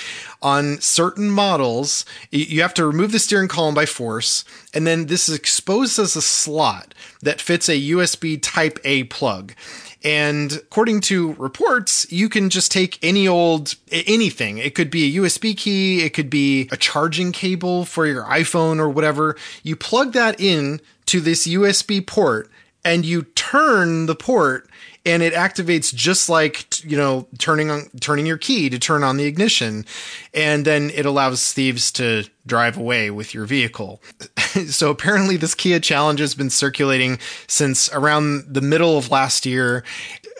on 0.40 0.80
certain 0.80 1.28
models, 1.28 2.06
you 2.30 2.62
have 2.62 2.72
to 2.74 2.86
remove 2.86 3.12
the 3.12 3.18
steering 3.18 3.48
column 3.48 3.74
by 3.74 3.84
force, 3.84 4.46
and 4.72 4.86
then 4.86 5.06
this 5.06 5.28
is 5.28 5.34
exposed 5.34 5.98
as 5.98 6.16
a 6.16 6.22
slot 6.22 6.94
that 7.20 7.38
fits 7.38 7.68
a 7.68 7.90
USB 7.90 8.38
Type 8.40 8.78
A 8.84 9.04
plug. 9.04 9.52
And 10.02 10.52
according 10.52 11.02
to 11.02 11.34
reports, 11.34 12.10
you 12.10 12.28
can 12.28 12.48
just 12.48 12.72
take 12.72 12.98
any 13.02 13.28
old 13.28 13.74
anything. 13.90 14.58
It 14.58 14.74
could 14.74 14.90
be 14.90 15.16
a 15.16 15.20
USB 15.20 15.56
key, 15.56 16.02
it 16.02 16.14
could 16.14 16.30
be 16.30 16.68
a 16.72 16.76
charging 16.76 17.32
cable 17.32 17.84
for 17.84 18.06
your 18.06 18.24
iPhone 18.24 18.78
or 18.78 18.88
whatever. 18.88 19.36
You 19.62 19.76
plug 19.76 20.12
that 20.12 20.40
in 20.40 20.80
to 21.06 21.20
this 21.20 21.46
USB 21.46 22.06
port 22.06 22.49
and 22.84 23.04
you 23.04 23.22
turn 23.22 24.06
the 24.06 24.14
port 24.14 24.68
and 25.06 25.22
it 25.22 25.32
activates 25.32 25.94
just 25.94 26.28
like 26.28 26.84
you 26.84 26.96
know 26.96 27.26
turning 27.38 27.70
on 27.70 27.88
turning 28.00 28.26
your 28.26 28.38
key 28.38 28.68
to 28.70 28.78
turn 28.78 29.02
on 29.02 29.16
the 29.16 29.24
ignition. 29.24 29.84
And 30.34 30.64
then 30.64 30.90
it 30.90 31.06
allows 31.06 31.52
thieves 31.52 31.90
to 31.92 32.24
drive 32.46 32.76
away 32.76 33.10
with 33.10 33.34
your 33.34 33.46
vehicle. 33.46 34.02
So 34.66 34.90
apparently 34.90 35.36
this 35.36 35.54
kia 35.54 35.78
challenge 35.78 36.18
has 36.18 36.34
been 36.34 36.50
circulating 36.50 37.20
since 37.46 37.88
around 37.92 38.46
the 38.48 38.60
middle 38.60 38.98
of 38.98 39.08
last 39.08 39.46
year. 39.46 39.84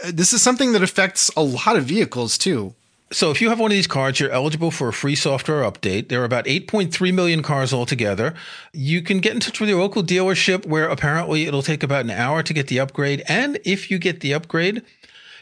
This 0.04 0.32
is 0.32 0.42
something 0.42 0.73
that 0.73 0.82
affects 0.82 1.30
a 1.37 1.42
lot 1.44 1.76
of 1.76 1.85
vehicles 1.85 2.37
too 2.37 2.75
so 3.12 3.30
if 3.30 3.40
you 3.40 3.48
have 3.48 3.58
one 3.58 3.70
of 3.70 3.74
these 3.74 3.86
cards, 3.86 4.20
you're 4.20 4.30
eligible 4.30 4.70
for 4.70 4.88
a 4.88 4.92
free 4.92 5.16
software 5.16 5.62
update. 5.62 6.08
There 6.08 6.22
are 6.22 6.24
about 6.24 6.44
8.3 6.44 7.12
million 7.12 7.42
cars 7.42 7.72
altogether. 7.72 8.34
You 8.72 9.02
can 9.02 9.18
get 9.18 9.34
in 9.34 9.40
touch 9.40 9.58
with 9.58 9.68
your 9.68 9.80
local 9.80 10.02
dealership 10.02 10.64
where 10.64 10.88
apparently 10.88 11.46
it'll 11.46 11.62
take 11.62 11.82
about 11.82 12.04
an 12.04 12.10
hour 12.10 12.42
to 12.42 12.54
get 12.54 12.68
the 12.68 12.78
upgrade. 12.78 13.22
And 13.28 13.58
if 13.64 13.90
you 13.90 13.98
get 13.98 14.20
the 14.20 14.32
upgrade, 14.32 14.82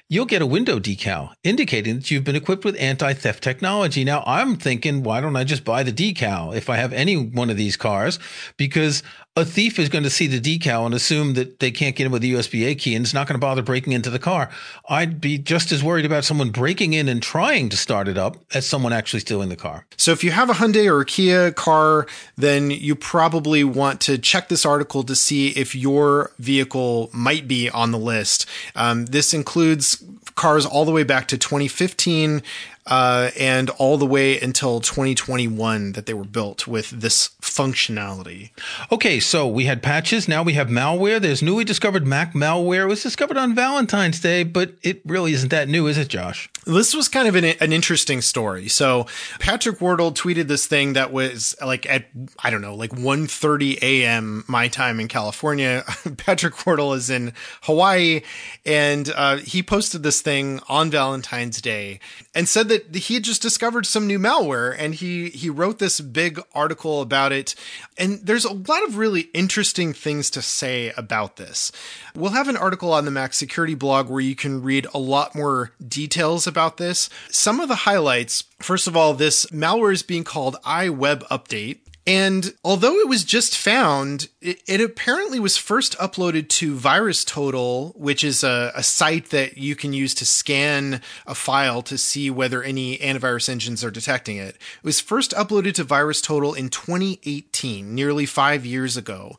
you'll 0.09 0.25
get 0.25 0.41
a 0.41 0.47
window 0.47 0.79
decal 0.79 1.35
indicating 1.45 1.97
that 1.97 2.11
you've 2.11 2.25
been 2.25 2.37
equipped 2.37 2.65
with 2.65 2.81
anti-theft 2.81 3.43
technology. 3.43 4.03
Now 4.03 4.25
I'm 4.27 4.57
thinking, 4.57 5.03
why 5.03 5.21
don't 5.21 5.37
I 5.37 5.45
just 5.45 5.65
buy 5.65 5.83
the 5.83 5.93
decal 5.93 6.57
if 6.57 6.71
I 6.71 6.77
have 6.77 6.95
any 6.95 7.17
one 7.17 7.51
of 7.51 7.59
these 7.59 7.77
cars? 7.77 8.19
Because 8.57 9.03
a 9.39 9.45
thief 9.45 9.79
is 9.79 9.89
going 9.89 10.03
to 10.05 10.11
see 10.11 10.27
the 10.27 10.41
decal 10.41 10.85
and 10.85 10.95
assume 10.95 11.35
that 11.35 11.61
they 11.61 11.71
can't 11.71 11.95
get 11.95 12.07
in 12.07 12.13
with 12.13 12.23
the 12.23 12.33
USB 12.35 12.67
A 12.67 12.75
key 12.75 12.97
and 12.97 13.05
is 13.05 13.15
not 13.15 13.29
going 13.29 13.35
to 13.35 13.41
bother 13.41 13.63
breaking 13.63 13.93
into 13.93 14.11
the 14.11 14.19
car. 14.19 14.51
I'd 14.89 15.21
be 15.21 15.39
just 15.39 15.71
as 15.71 15.83
worried 15.83 16.05
about 16.05 16.25
someone 16.25 16.51
breaking 16.51 16.93
in 16.93 17.09
and 17.09 17.23
trying 17.23 17.69
to 17.69 17.77
start 17.77 18.09
it 18.09 18.19
up 18.19 18.37
as 18.53 18.67
someone 18.67 18.93
actually 18.93 19.21
stealing 19.21 19.49
the 19.49 19.57
car. 19.57 19.87
So 19.97 20.11
if 20.11 20.25
you 20.25 20.33
have 20.33 20.51
a 20.51 20.55
Hyundai 20.55 20.91
or 20.91 21.01
a 21.01 21.07
Kia 21.07 21.53
car, 21.53 22.07
then 22.37 22.71
you 22.71 22.97
probably 22.97 23.63
want 23.63 24.01
to 24.03 24.19
check 24.19 24.49
this 24.49 24.67
article 24.67 25.05
to 25.05 25.15
see 25.15 25.51
if 25.51 25.75
your 25.75 26.33
vehicle 26.39 27.09
might 27.13 27.47
be 27.47 27.71
on 27.71 27.93
the 27.93 27.99
list. 27.99 28.47
Um, 28.75 29.07
this 29.07 29.33
includes 29.33 30.03
cars 30.35 30.67
all 30.67 30.85
the 30.85 30.93
way 30.93 31.03
back 31.03 31.29
to 31.29 31.39
2015 31.39 32.43
uh, 32.89 33.31
and 33.39 33.71
all 33.71 33.99
the 33.99 34.07
way 34.07 34.41
until 34.41 34.81
2021 34.81 35.93
that 35.93 36.07
they 36.07 36.15
were 36.15 36.25
built 36.25 36.67
with 36.67 36.91
this 36.91 37.29
functionality. 37.43 38.51
Okay, 38.91 39.21
so 39.21 39.47
we 39.47 39.67
had 39.67 39.83
patches. 39.83 40.27
Now 40.27 40.43
we 40.43 40.55
have 40.55 40.69
malware. 40.69 41.21
There's 41.21 41.43
newly 41.43 41.65
discovered 41.65 42.07
Mac 42.07 42.33
malware. 42.33 42.85
It 42.85 42.89
was 42.89 43.03
discovered 43.03 43.37
on 43.37 43.55
Valentine's 43.55 44.21
Day, 44.21 44.43
but 44.43 44.75
it 44.83 45.03
really 45.05 45.33
isn't 45.33 45.51
that 45.51 45.69
new, 45.69 45.87
is 45.87 45.99
it, 45.99 46.09
Josh? 46.09 46.49
This 46.65 46.95
was 46.95 47.09
kind 47.09 47.29
of 47.29 47.35
an, 47.35 47.45
an 47.45 47.73
interesting 47.73 48.21
story. 48.23 48.69
So 48.69 49.07
Patrick 49.39 49.81
Wardle 49.81 50.13
tweeted 50.13 50.49
this 50.49 50.67
thing 50.67 50.95
that 50.95 51.13
was 51.13 51.57
like 51.65 51.87
at 51.87 52.07
I 52.43 52.51
don't 52.51 52.61
know, 52.61 52.75
like 52.75 52.91
1:30 52.91 53.79
a.m. 53.83 54.45
my 54.49 54.69
time 54.69 55.01
in 55.01 55.09
California. 55.09 55.85
Patrick 56.17 56.67
Wardle 56.67 56.93
is 56.95 57.09
in 57.09 57.33
Hawaii, 57.63 58.23
and 58.67 59.11
uh, 59.15 59.37
he 59.39 59.63
posted 59.63 60.03
this 60.03 60.21
thing 60.21 60.61
on 60.69 60.91
Valentine's 60.91 61.63
Day 61.63 62.01
and 62.39 62.49
said 62.49 62.69
that 62.69 62.95
he 62.95 63.15
had 63.15 63.25
just 63.25 63.43
discovered 63.43 63.85
some 63.85 64.07
new 64.07 64.17
malware, 64.17 64.73
and 64.79 64.95
he 64.95 65.29
he 65.31 65.51
wrote 65.51 65.81
this 65.81 66.01
big 66.01 66.41
article 66.55 67.01
about 67.01 67.33
it. 67.33 67.57
And 67.97 68.21
there's 68.25 68.45
a 68.45 68.53
lot 68.53 68.85
of 68.85 68.97
really 68.97 69.23
interesting 69.35 69.93
things 69.93 70.31
to 70.31 70.41
say 70.41 70.93
about 70.97 71.35
this. 71.35 71.73
We'll 72.15 72.31
have 72.31 72.47
an 72.47 72.57
article 72.57 72.93
on 72.93 73.07
the 73.07 73.11
Mac 73.11 73.35
Security 73.35 73.75
blog 73.75 74.09
where 74.09 74.21
you 74.21 74.37
can 74.37 74.63
read 74.63 74.87
a 74.95 75.01
lot 75.01 75.35
more 75.35 75.73
details 75.85 76.47
about 76.47 76.77
this. 76.77 77.11
Some 77.29 77.59
of 77.59 77.67
the 77.67 77.75
highlights 77.75 78.45
first 78.61 78.87
of 78.87 78.97
all, 78.97 79.15
this 79.15 79.47
malware 79.47 79.93
is 79.93 80.05
being 80.05 80.23
called 80.23 80.57
iWeb 80.65 81.27
Update. 81.29 81.79
And 82.09 82.55
although 82.65 82.95
it 83.01 83.07
was 83.07 83.23
just 83.23 83.55
found, 83.55 84.29
it, 84.41 84.63
it, 84.67 84.81
apparently 84.81 85.39
was 85.39 85.59
first 85.59 85.95
uploaded 85.99 86.49
to 86.49 86.75
VirusTotal, 86.75 87.95
which 87.99 88.25
is 88.25 88.43
a, 88.43 88.73
a, 88.75 88.83
site 88.83 89.29
that 89.29 89.59
you 89.59 89.77
can 89.77 89.93
use 89.93 90.15
to 90.15 90.25
scan 90.25 91.03
a 91.27 91.35
file 91.35 91.83
to 91.83 91.99
see 91.99 92.31
whether 92.31 92.63
any 92.63 92.97
antivirus 92.97 93.51
engines 93.51 93.85
are 93.85 93.91
detecting 93.91 94.39
it. 94.39 94.55
It 94.55 94.85
was 94.85 95.03
first 95.03 95.33
uploaded 95.33 95.75
to 95.75 95.85
VirusTotal 95.85 96.57
in 96.57 96.71
2018, 96.71 97.95
nearly 97.95 98.25
five 98.25 98.65
years 98.65 98.97
ago, 98.97 99.37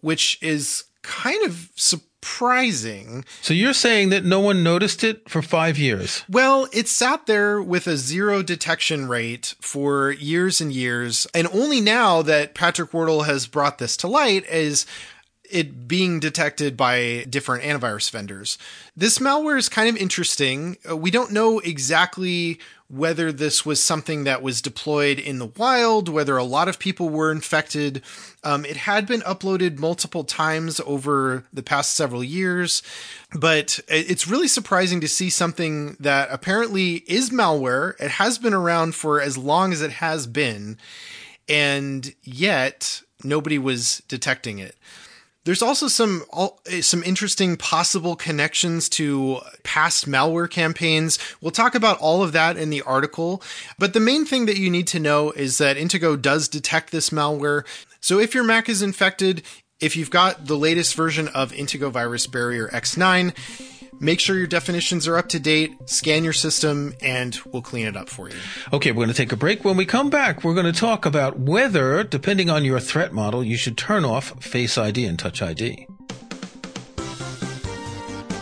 which 0.00 0.38
is 0.40 0.84
kind 1.06 1.44
of 1.46 1.70
surprising. 1.76 3.24
So 3.40 3.54
you're 3.54 3.72
saying 3.72 4.10
that 4.10 4.24
no 4.24 4.40
one 4.40 4.62
noticed 4.62 5.04
it 5.04 5.28
for 5.28 5.40
five 5.40 5.78
years? 5.78 6.24
Well, 6.28 6.68
it 6.72 6.88
sat 6.88 7.26
there 7.26 7.62
with 7.62 7.86
a 7.86 7.96
zero 7.96 8.42
detection 8.42 9.06
rate 9.08 9.54
for 9.60 10.10
years 10.10 10.60
and 10.60 10.72
years. 10.72 11.26
And 11.32 11.46
only 11.52 11.80
now 11.80 12.22
that 12.22 12.54
Patrick 12.54 12.92
Wardle 12.92 13.22
has 13.22 13.46
brought 13.46 13.78
this 13.78 13.96
to 13.98 14.08
light 14.08 14.44
is 14.46 14.84
it 15.50 15.88
being 15.88 16.20
detected 16.20 16.76
by 16.76 17.24
different 17.28 17.64
antivirus 17.64 18.10
vendors. 18.10 18.58
This 18.96 19.18
malware 19.18 19.58
is 19.58 19.68
kind 19.68 19.88
of 19.88 19.96
interesting. 19.96 20.76
Uh, 20.88 20.96
we 20.96 21.10
don't 21.10 21.32
know 21.32 21.58
exactly 21.60 22.58
whether 22.88 23.32
this 23.32 23.66
was 23.66 23.82
something 23.82 24.24
that 24.24 24.42
was 24.42 24.62
deployed 24.62 25.18
in 25.18 25.38
the 25.38 25.46
wild, 25.46 26.08
whether 26.08 26.36
a 26.36 26.44
lot 26.44 26.68
of 26.68 26.78
people 26.78 27.08
were 27.08 27.32
infected. 27.32 28.00
Um, 28.44 28.64
it 28.64 28.76
had 28.76 29.06
been 29.06 29.22
uploaded 29.22 29.78
multiple 29.78 30.22
times 30.22 30.80
over 30.86 31.44
the 31.52 31.64
past 31.64 31.94
several 31.94 32.22
years, 32.22 32.82
but 33.34 33.80
it's 33.88 34.28
really 34.28 34.46
surprising 34.46 35.00
to 35.00 35.08
see 35.08 35.30
something 35.30 35.96
that 35.98 36.28
apparently 36.30 36.96
is 37.08 37.30
malware. 37.30 38.00
It 38.00 38.12
has 38.12 38.38
been 38.38 38.54
around 38.54 38.94
for 38.94 39.20
as 39.20 39.36
long 39.36 39.72
as 39.72 39.82
it 39.82 39.92
has 39.92 40.28
been, 40.28 40.78
and 41.48 42.14
yet 42.22 43.02
nobody 43.24 43.58
was 43.58 44.02
detecting 44.06 44.60
it. 44.60 44.76
There's 45.46 45.62
also 45.62 45.86
some 45.86 46.24
eh, 46.66 46.80
some 46.80 47.04
interesting 47.04 47.56
possible 47.56 48.16
connections 48.16 48.88
to 48.90 49.38
past 49.62 50.10
malware 50.10 50.50
campaigns. 50.50 51.20
We'll 51.40 51.52
talk 51.52 51.76
about 51.76 51.98
all 52.00 52.24
of 52.24 52.32
that 52.32 52.56
in 52.56 52.70
the 52.70 52.82
article, 52.82 53.40
but 53.78 53.92
the 53.92 54.00
main 54.00 54.26
thing 54.26 54.46
that 54.46 54.58
you 54.58 54.70
need 54.70 54.88
to 54.88 54.98
know 54.98 55.30
is 55.30 55.58
that 55.58 55.76
Intego 55.76 56.20
does 56.20 56.48
detect 56.48 56.90
this 56.90 57.10
malware. 57.10 57.64
So 58.00 58.18
if 58.18 58.34
your 58.34 58.42
Mac 58.42 58.68
is 58.68 58.82
infected, 58.82 59.44
if 59.78 59.94
you've 59.94 60.10
got 60.10 60.46
the 60.46 60.56
latest 60.56 60.96
version 60.96 61.28
of 61.28 61.52
Intego 61.52 61.92
VirusBarrier 61.92 62.68
X9, 62.72 63.32
Make 63.98 64.20
sure 64.20 64.36
your 64.36 64.46
definitions 64.46 65.08
are 65.08 65.16
up 65.16 65.28
to 65.28 65.40
date, 65.40 65.88
scan 65.88 66.22
your 66.22 66.32
system, 66.32 66.94
and 67.00 67.38
we'll 67.52 67.62
clean 67.62 67.86
it 67.86 67.96
up 67.96 68.08
for 68.08 68.28
you. 68.28 68.36
Okay, 68.72 68.92
we're 68.92 69.04
going 69.04 69.08
to 69.08 69.14
take 69.14 69.32
a 69.32 69.36
break. 69.36 69.64
When 69.64 69.76
we 69.76 69.86
come 69.86 70.10
back, 70.10 70.44
we're 70.44 70.54
going 70.54 70.72
to 70.72 70.78
talk 70.78 71.06
about 71.06 71.38
whether, 71.38 72.04
depending 72.04 72.50
on 72.50 72.64
your 72.64 72.80
threat 72.80 73.12
model, 73.12 73.42
you 73.42 73.56
should 73.56 73.78
turn 73.78 74.04
off 74.04 74.42
Face 74.42 74.76
ID 74.76 75.06
and 75.06 75.18
Touch 75.18 75.40
ID. 75.40 75.86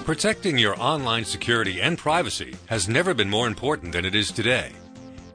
Protecting 0.05 0.59
your 0.59 0.79
online 0.79 1.25
security 1.25 1.81
and 1.81 1.97
privacy 1.97 2.55
has 2.67 2.89
never 2.89 3.15
been 3.15 3.31
more 3.31 3.47
important 3.47 3.93
than 3.93 4.05
it 4.05 4.15
is 4.15 4.31
today. 4.31 4.73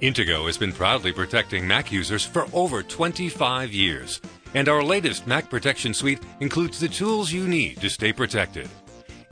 Intego 0.01 0.45
has 0.45 0.57
been 0.57 0.71
proudly 0.71 1.11
protecting 1.11 1.67
Mac 1.67 1.91
users 1.91 2.23
for 2.23 2.45
over 2.53 2.83
25 2.83 3.73
years, 3.73 4.21
and 4.53 4.69
our 4.69 4.83
latest 4.83 5.27
Mac 5.27 5.49
Protection 5.49 5.93
Suite 5.93 6.21
includes 6.39 6.79
the 6.79 6.88
tools 6.88 7.31
you 7.31 7.47
need 7.47 7.81
to 7.81 7.89
stay 7.89 8.13
protected. 8.13 8.69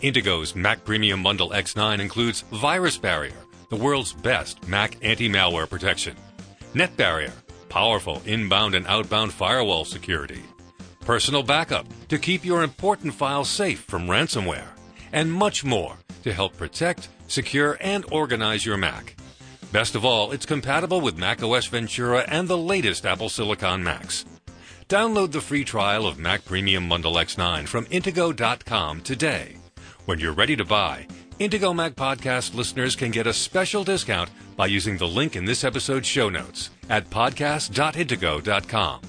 Intego's 0.01 0.55
Mac 0.55 0.85
Premium 0.85 1.23
Bundle 1.23 1.49
X9 1.49 1.99
includes 1.99 2.43
VirusBarrier, 2.51 3.33
the 3.69 3.75
world's 3.75 4.13
best 4.13 4.67
Mac 4.67 4.95
anti-malware 5.01 5.67
protection. 5.67 6.15
NetBarrier, 6.75 7.31
powerful 7.67 8.21
inbound 8.25 8.75
and 8.75 8.85
outbound 8.85 9.33
firewall 9.33 9.85
security. 9.85 10.43
Personal 10.99 11.41
Backup, 11.41 11.87
to 12.09 12.19
keep 12.19 12.45
your 12.45 12.61
important 12.61 13.11
files 13.11 13.49
safe 13.49 13.79
from 13.79 14.07
ransomware. 14.07 14.67
And 15.11 15.33
much 15.33 15.65
more 15.65 15.97
to 16.23 16.31
help 16.31 16.55
protect, 16.57 17.09
secure, 17.27 17.77
and 17.81 18.05
organize 18.11 18.65
your 18.65 18.77
Mac. 18.77 19.15
Best 19.71 19.95
of 19.95 20.05
all, 20.05 20.31
it's 20.31 20.45
compatible 20.45 21.01
with 21.01 21.17
macOS 21.17 21.65
Ventura 21.65 22.23
and 22.27 22.47
the 22.47 22.57
latest 22.57 23.05
Apple 23.05 23.29
Silicon 23.29 23.83
Macs. 23.83 24.25
Download 24.89 25.31
the 25.31 25.41
free 25.41 25.63
trial 25.63 26.05
of 26.05 26.19
Mac 26.19 26.45
Premium 26.45 26.87
Bundle 26.87 27.15
X9 27.15 27.67
from 27.67 27.85
Intego.com 27.85 29.01
today. 29.01 29.57
When 30.07 30.19
you're 30.19 30.31
ready 30.31 30.55
to 30.55 30.63
buy, 30.63 31.05
Intego 31.37 31.75
Mac 31.75 31.95
Podcast 31.95 32.55
listeners 32.55 32.95
can 32.95 33.11
get 33.11 33.27
a 33.27 33.33
special 33.33 33.83
discount 33.83 34.29
by 34.55 34.67
using 34.67 34.95
the 34.95 35.05
link 35.05 35.35
in 35.35 35.43
this 35.43 35.65
episode's 35.65 36.07
show 36.07 36.29
notes 36.29 36.69
at 36.89 37.09
podcast.intego.com. 37.09 39.01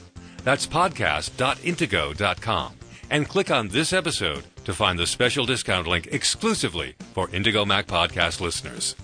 That's 0.43 0.67
podcast.intego.com. 0.67 2.73
And 3.11 3.29
click 3.29 3.53
on 3.53 3.69
this 3.69 3.93
episode 3.93 4.43
to 4.65 4.75
find 4.75 4.99
the 4.99 5.07
special 5.07 5.47
discount 5.47 5.87
link 5.87 6.09
exclusively 6.11 6.97
for 7.15 7.29
Intego 7.29 7.65
Mac 7.65 7.87
Podcast 7.87 8.41
listeners. 8.41 8.97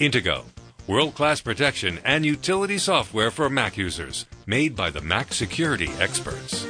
Intego, 0.00 0.42
world 0.88 1.14
class 1.14 1.40
protection 1.40 2.00
and 2.04 2.26
utility 2.26 2.78
software 2.78 3.30
for 3.30 3.48
Mac 3.48 3.76
users, 3.76 4.26
made 4.46 4.74
by 4.74 4.90
the 4.90 5.00
Mac 5.00 5.32
security 5.32 5.90
experts. 6.00 6.65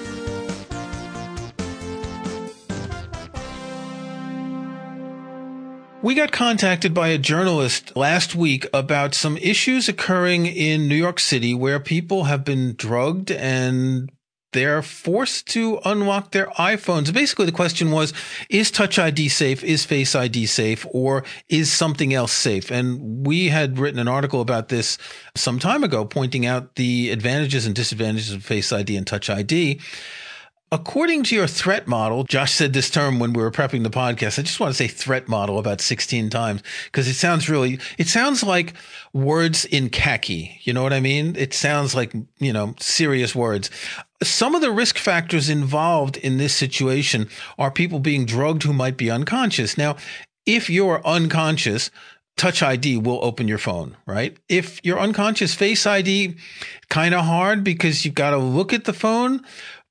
We 6.06 6.14
got 6.14 6.30
contacted 6.30 6.94
by 6.94 7.08
a 7.08 7.18
journalist 7.18 7.96
last 7.96 8.36
week 8.36 8.64
about 8.72 9.12
some 9.12 9.36
issues 9.38 9.88
occurring 9.88 10.46
in 10.46 10.86
New 10.86 10.94
York 10.94 11.18
City 11.18 11.52
where 11.52 11.80
people 11.80 12.24
have 12.26 12.44
been 12.44 12.76
drugged 12.76 13.32
and 13.32 14.12
they're 14.52 14.82
forced 14.82 15.48
to 15.48 15.80
unlock 15.84 16.30
their 16.30 16.46
iPhones. 16.58 17.12
Basically, 17.12 17.44
the 17.44 17.50
question 17.50 17.90
was, 17.90 18.12
is 18.48 18.70
Touch 18.70 19.00
ID 19.00 19.28
safe? 19.28 19.64
Is 19.64 19.84
Face 19.84 20.14
ID 20.14 20.46
safe? 20.46 20.86
Or 20.92 21.24
is 21.48 21.72
something 21.72 22.14
else 22.14 22.30
safe? 22.30 22.70
And 22.70 23.26
we 23.26 23.48
had 23.48 23.80
written 23.80 23.98
an 23.98 24.06
article 24.06 24.40
about 24.40 24.68
this 24.68 24.98
some 25.34 25.58
time 25.58 25.82
ago, 25.82 26.04
pointing 26.04 26.46
out 26.46 26.76
the 26.76 27.10
advantages 27.10 27.66
and 27.66 27.74
disadvantages 27.74 28.32
of 28.32 28.44
Face 28.44 28.72
ID 28.72 28.96
and 28.96 29.08
Touch 29.08 29.28
ID. 29.28 29.80
According 30.72 31.22
to 31.24 31.36
your 31.36 31.46
threat 31.46 31.86
model, 31.86 32.24
Josh 32.24 32.52
said 32.52 32.72
this 32.72 32.90
term 32.90 33.20
when 33.20 33.32
we 33.32 33.40
were 33.40 33.52
prepping 33.52 33.84
the 33.84 33.90
podcast. 33.90 34.36
I 34.36 34.42
just 34.42 34.58
want 34.58 34.74
to 34.74 34.76
say 34.76 34.88
threat 34.88 35.28
model 35.28 35.60
about 35.60 35.80
16 35.80 36.28
times 36.28 36.60
because 36.86 37.06
it 37.06 37.14
sounds 37.14 37.48
really, 37.48 37.78
it 37.98 38.08
sounds 38.08 38.42
like 38.42 38.74
words 39.12 39.64
in 39.64 39.90
khaki. 39.90 40.58
You 40.64 40.72
know 40.72 40.82
what 40.82 40.92
I 40.92 40.98
mean? 40.98 41.36
It 41.36 41.54
sounds 41.54 41.94
like, 41.94 42.12
you 42.38 42.52
know, 42.52 42.74
serious 42.80 43.32
words. 43.32 43.70
Some 44.24 44.56
of 44.56 44.60
the 44.60 44.72
risk 44.72 44.98
factors 44.98 45.48
involved 45.48 46.16
in 46.16 46.38
this 46.38 46.54
situation 46.54 47.28
are 47.58 47.70
people 47.70 48.00
being 48.00 48.26
drugged 48.26 48.64
who 48.64 48.72
might 48.72 48.96
be 48.96 49.08
unconscious. 49.08 49.78
Now, 49.78 49.96
if 50.46 50.68
you're 50.68 51.04
unconscious, 51.06 51.92
Touch 52.36 52.62
ID 52.62 52.98
will 52.98 53.24
open 53.24 53.48
your 53.48 53.56
phone, 53.56 53.96
right? 54.04 54.36
If 54.48 54.84
you're 54.84 55.00
unconscious, 55.00 55.54
Face 55.54 55.86
ID, 55.86 56.34
kind 56.90 57.14
of 57.14 57.24
hard 57.24 57.64
because 57.64 58.04
you've 58.04 58.14
got 58.14 58.30
to 58.30 58.36
look 58.36 58.74
at 58.74 58.84
the 58.84 58.92
phone, 58.92 59.42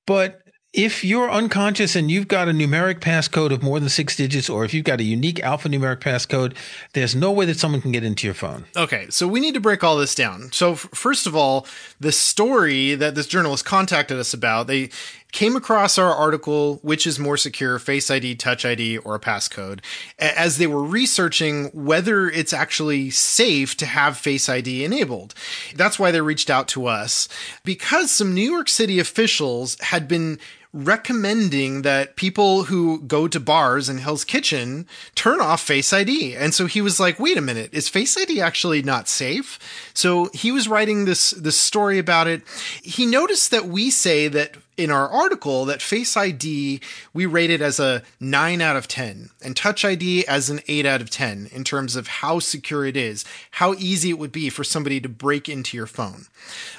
but 0.05 0.44
if 0.75 1.05
you're 1.05 1.31
unconscious 1.31 1.95
and 1.95 2.11
you've 2.11 2.27
got 2.27 2.49
a 2.49 2.51
numeric 2.51 2.99
passcode 2.99 3.51
of 3.51 3.63
more 3.63 3.79
than 3.79 3.87
six 3.87 4.15
digits, 4.17 4.49
or 4.49 4.65
if 4.65 4.73
you've 4.73 4.83
got 4.83 4.99
a 4.99 5.03
unique 5.03 5.37
alphanumeric 5.37 5.99
passcode, 5.99 6.53
there's 6.91 7.15
no 7.15 7.31
way 7.31 7.45
that 7.45 7.57
someone 7.57 7.81
can 7.81 7.93
get 7.93 8.03
into 8.03 8.27
your 8.27 8.33
phone. 8.33 8.65
Okay, 8.75 9.07
so 9.09 9.25
we 9.25 9.39
need 9.39 9.53
to 9.53 9.61
break 9.61 9.85
all 9.85 9.95
this 9.95 10.13
down. 10.13 10.51
So, 10.51 10.73
f- 10.73 10.89
first 10.93 11.27
of 11.27 11.35
all, 11.35 11.65
the 12.01 12.11
story 12.11 12.93
that 12.95 13.15
this 13.15 13.25
journalist 13.25 13.63
contacted 13.63 14.19
us 14.19 14.33
about, 14.33 14.67
they 14.67 14.89
came 15.31 15.55
across 15.55 15.97
our 15.97 16.13
article, 16.13 16.79
which 16.81 17.05
is 17.05 17.19
more 17.19 17.35
secure, 17.35 17.77
Face 17.77 18.09
ID, 18.09 18.35
Touch 18.35 18.65
ID, 18.65 18.97
or 18.99 19.15
a 19.15 19.19
passcode, 19.19 19.79
as 20.17 20.57
they 20.57 20.67
were 20.67 20.83
researching 20.83 21.65
whether 21.73 22.29
it's 22.29 22.53
actually 22.53 23.09
safe 23.09 23.75
to 23.77 23.85
have 23.85 24.17
Face 24.17 24.47
ID 24.47 24.85
enabled. 24.85 25.33
That's 25.75 25.99
why 25.99 26.11
they 26.11 26.21
reached 26.21 26.49
out 26.49 26.67
to 26.69 26.87
us 26.87 27.27
because 27.63 28.11
some 28.11 28.33
New 28.33 28.49
York 28.49 28.69
City 28.69 28.97
officials 28.97 29.77
had 29.81 30.07
been 30.07 30.39
recommending 30.75 31.83
that 31.83 32.17
people 32.17 32.63
who 32.63 32.99
go 33.01 33.29
to 33.29 33.39
bars 33.39 33.87
in 33.87 33.97
Hell's 33.97 34.25
Kitchen 34.25 34.85
turn 35.15 35.39
off 35.39 35.61
Face 35.61 35.93
ID. 35.93 36.35
And 36.35 36.53
so 36.53 36.65
he 36.65 36.81
was 36.81 36.99
like, 36.99 37.17
wait 37.17 37.37
a 37.37 37.41
minute, 37.41 37.73
is 37.73 37.87
Face 37.87 38.17
ID 38.17 38.41
actually 38.41 38.83
not 38.83 39.07
safe? 39.07 39.57
So 39.93 40.29
he 40.33 40.51
was 40.51 40.67
writing 40.67 41.05
this, 41.05 41.31
this 41.31 41.57
story 41.57 41.97
about 41.97 42.27
it. 42.27 42.41
He 42.83 43.05
noticed 43.05 43.51
that 43.51 43.67
we 43.67 43.89
say 43.89 44.27
that 44.27 44.57
in 44.77 44.91
our 44.91 45.09
article 45.09 45.65
that 45.65 45.81
Face 45.81 46.15
ID 46.17 46.81
we 47.13 47.25
rate 47.25 47.49
it 47.49 47.61
as 47.61 47.79
a 47.79 48.03
9 48.19 48.61
out 48.61 48.75
of 48.75 48.87
10 48.87 49.29
and 49.43 49.55
Touch 49.55 49.85
ID 49.85 50.25
as 50.27 50.49
an 50.49 50.61
8 50.67 50.85
out 50.85 51.01
of 51.01 51.09
10 51.09 51.49
in 51.51 51.63
terms 51.63 51.95
of 51.95 52.07
how 52.07 52.39
secure 52.39 52.85
it 52.85 52.97
is, 52.97 53.25
how 53.51 53.73
easy 53.75 54.09
it 54.09 54.19
would 54.19 54.31
be 54.31 54.49
for 54.49 54.63
somebody 54.63 54.99
to 54.99 55.09
break 55.09 55.47
into 55.49 55.77
your 55.77 55.87
phone. 55.87 56.25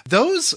Those 0.09 0.55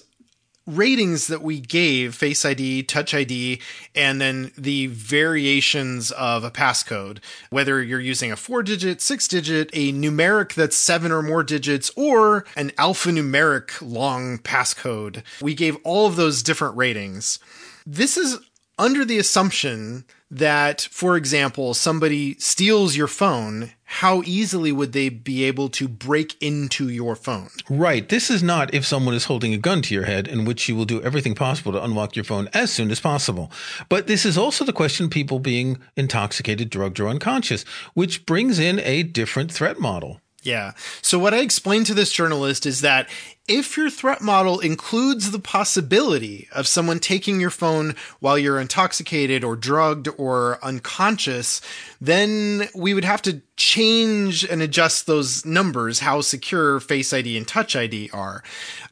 ratings 0.69 1.27
that 1.27 1.41
we 1.41 1.59
gave 1.59 2.15
Face 2.15 2.45
ID, 2.45 2.83
Touch 2.83 3.13
ID, 3.13 3.59
and 3.95 4.21
then 4.21 4.51
the 4.57 4.87
variations 4.87 6.11
of 6.11 6.43
a 6.43 6.51
passcode, 6.51 7.19
whether 7.49 7.81
you're 7.81 7.99
using 7.99 8.31
a 8.31 8.35
four 8.35 8.63
digit, 8.63 9.01
six 9.01 9.27
digit, 9.27 9.69
a 9.73 9.91
numeric 9.91 10.53
that's 10.53 10.75
seven 10.75 11.11
or 11.11 11.21
more 11.21 11.43
digits, 11.43 11.91
or 11.95 12.45
an 12.55 12.69
alphanumeric 12.71 13.71
long 13.81 14.37
passcode. 14.37 15.23
We 15.41 15.55
gave 15.55 15.77
all 15.83 16.07
of 16.07 16.15
those 16.15 16.43
different 16.43 16.77
ratings. 16.77 17.39
This 17.85 18.17
is 18.17 18.39
under 18.77 19.03
the 19.03 19.17
assumption 19.17 20.05
that, 20.31 20.87
for 20.91 21.17
example, 21.17 21.73
somebody 21.73 22.35
steals 22.39 22.95
your 22.95 23.07
phone, 23.07 23.71
how 23.91 24.21
easily 24.23 24.71
would 24.71 24.93
they 24.93 25.09
be 25.09 25.43
able 25.45 25.67
to 25.67 25.87
break 25.87 26.35
into 26.39 26.89
your 26.89 27.15
phone? 27.15 27.49
Right. 27.69 28.07
This 28.07 28.29
is 28.29 28.43
not 28.43 28.71
if 28.71 28.85
someone 28.85 29.15
is 29.15 29.25
holding 29.25 29.51
a 29.51 29.57
gun 29.57 29.81
to 29.81 29.95
your 29.95 30.05
head, 30.05 30.27
in 30.27 30.45
which 30.45 30.69
you 30.69 30.75
will 30.75 30.85
do 30.85 31.01
everything 31.01 31.33
possible 31.33 31.71
to 31.71 31.83
unlock 31.83 32.15
your 32.15 32.23
phone 32.23 32.49
as 32.53 32.71
soon 32.71 32.91
as 32.91 32.99
possible. 32.99 33.51
But 33.89 34.05
this 34.05 34.25
is 34.25 34.37
also 34.37 34.63
the 34.63 34.71
question 34.71 35.09
people 35.09 35.39
being 35.39 35.79
intoxicated, 35.97 36.69
drugged, 36.69 36.99
or 36.99 37.07
unconscious, 37.07 37.63
which 37.95 38.27
brings 38.27 38.59
in 38.59 38.79
a 38.81 39.01
different 39.01 39.51
threat 39.51 39.79
model. 39.79 40.21
Yeah. 40.41 40.71
So 41.01 41.19
what 41.19 41.33
I 41.33 41.39
explained 41.39 41.85
to 41.87 41.93
this 41.93 42.13
journalist 42.13 42.65
is 42.65 42.81
that 42.81 43.09
if 43.47 43.75
your 43.75 43.89
threat 43.89 44.21
model 44.21 44.59
includes 44.59 45.31
the 45.31 45.39
possibility 45.39 46.47
of 46.53 46.67
someone 46.67 46.99
taking 46.99 47.41
your 47.41 47.49
phone 47.49 47.95
while 48.19 48.37
you're 48.37 48.59
intoxicated 48.59 49.43
or 49.43 49.55
drugged 49.57 50.07
or 50.17 50.63
unconscious, 50.63 51.59
then 51.99 52.69
we 52.73 52.93
would 52.93 53.03
have 53.03 53.21
to 53.23 53.41
change 53.57 54.45
and 54.45 54.61
adjust 54.61 55.07
those 55.07 55.45
numbers, 55.45 55.99
how 55.99 56.21
secure 56.21 56.79
Face 56.79 57.11
ID 57.11 57.35
and 57.35 57.47
Touch 57.47 57.75
ID 57.75 58.09
are. 58.13 58.43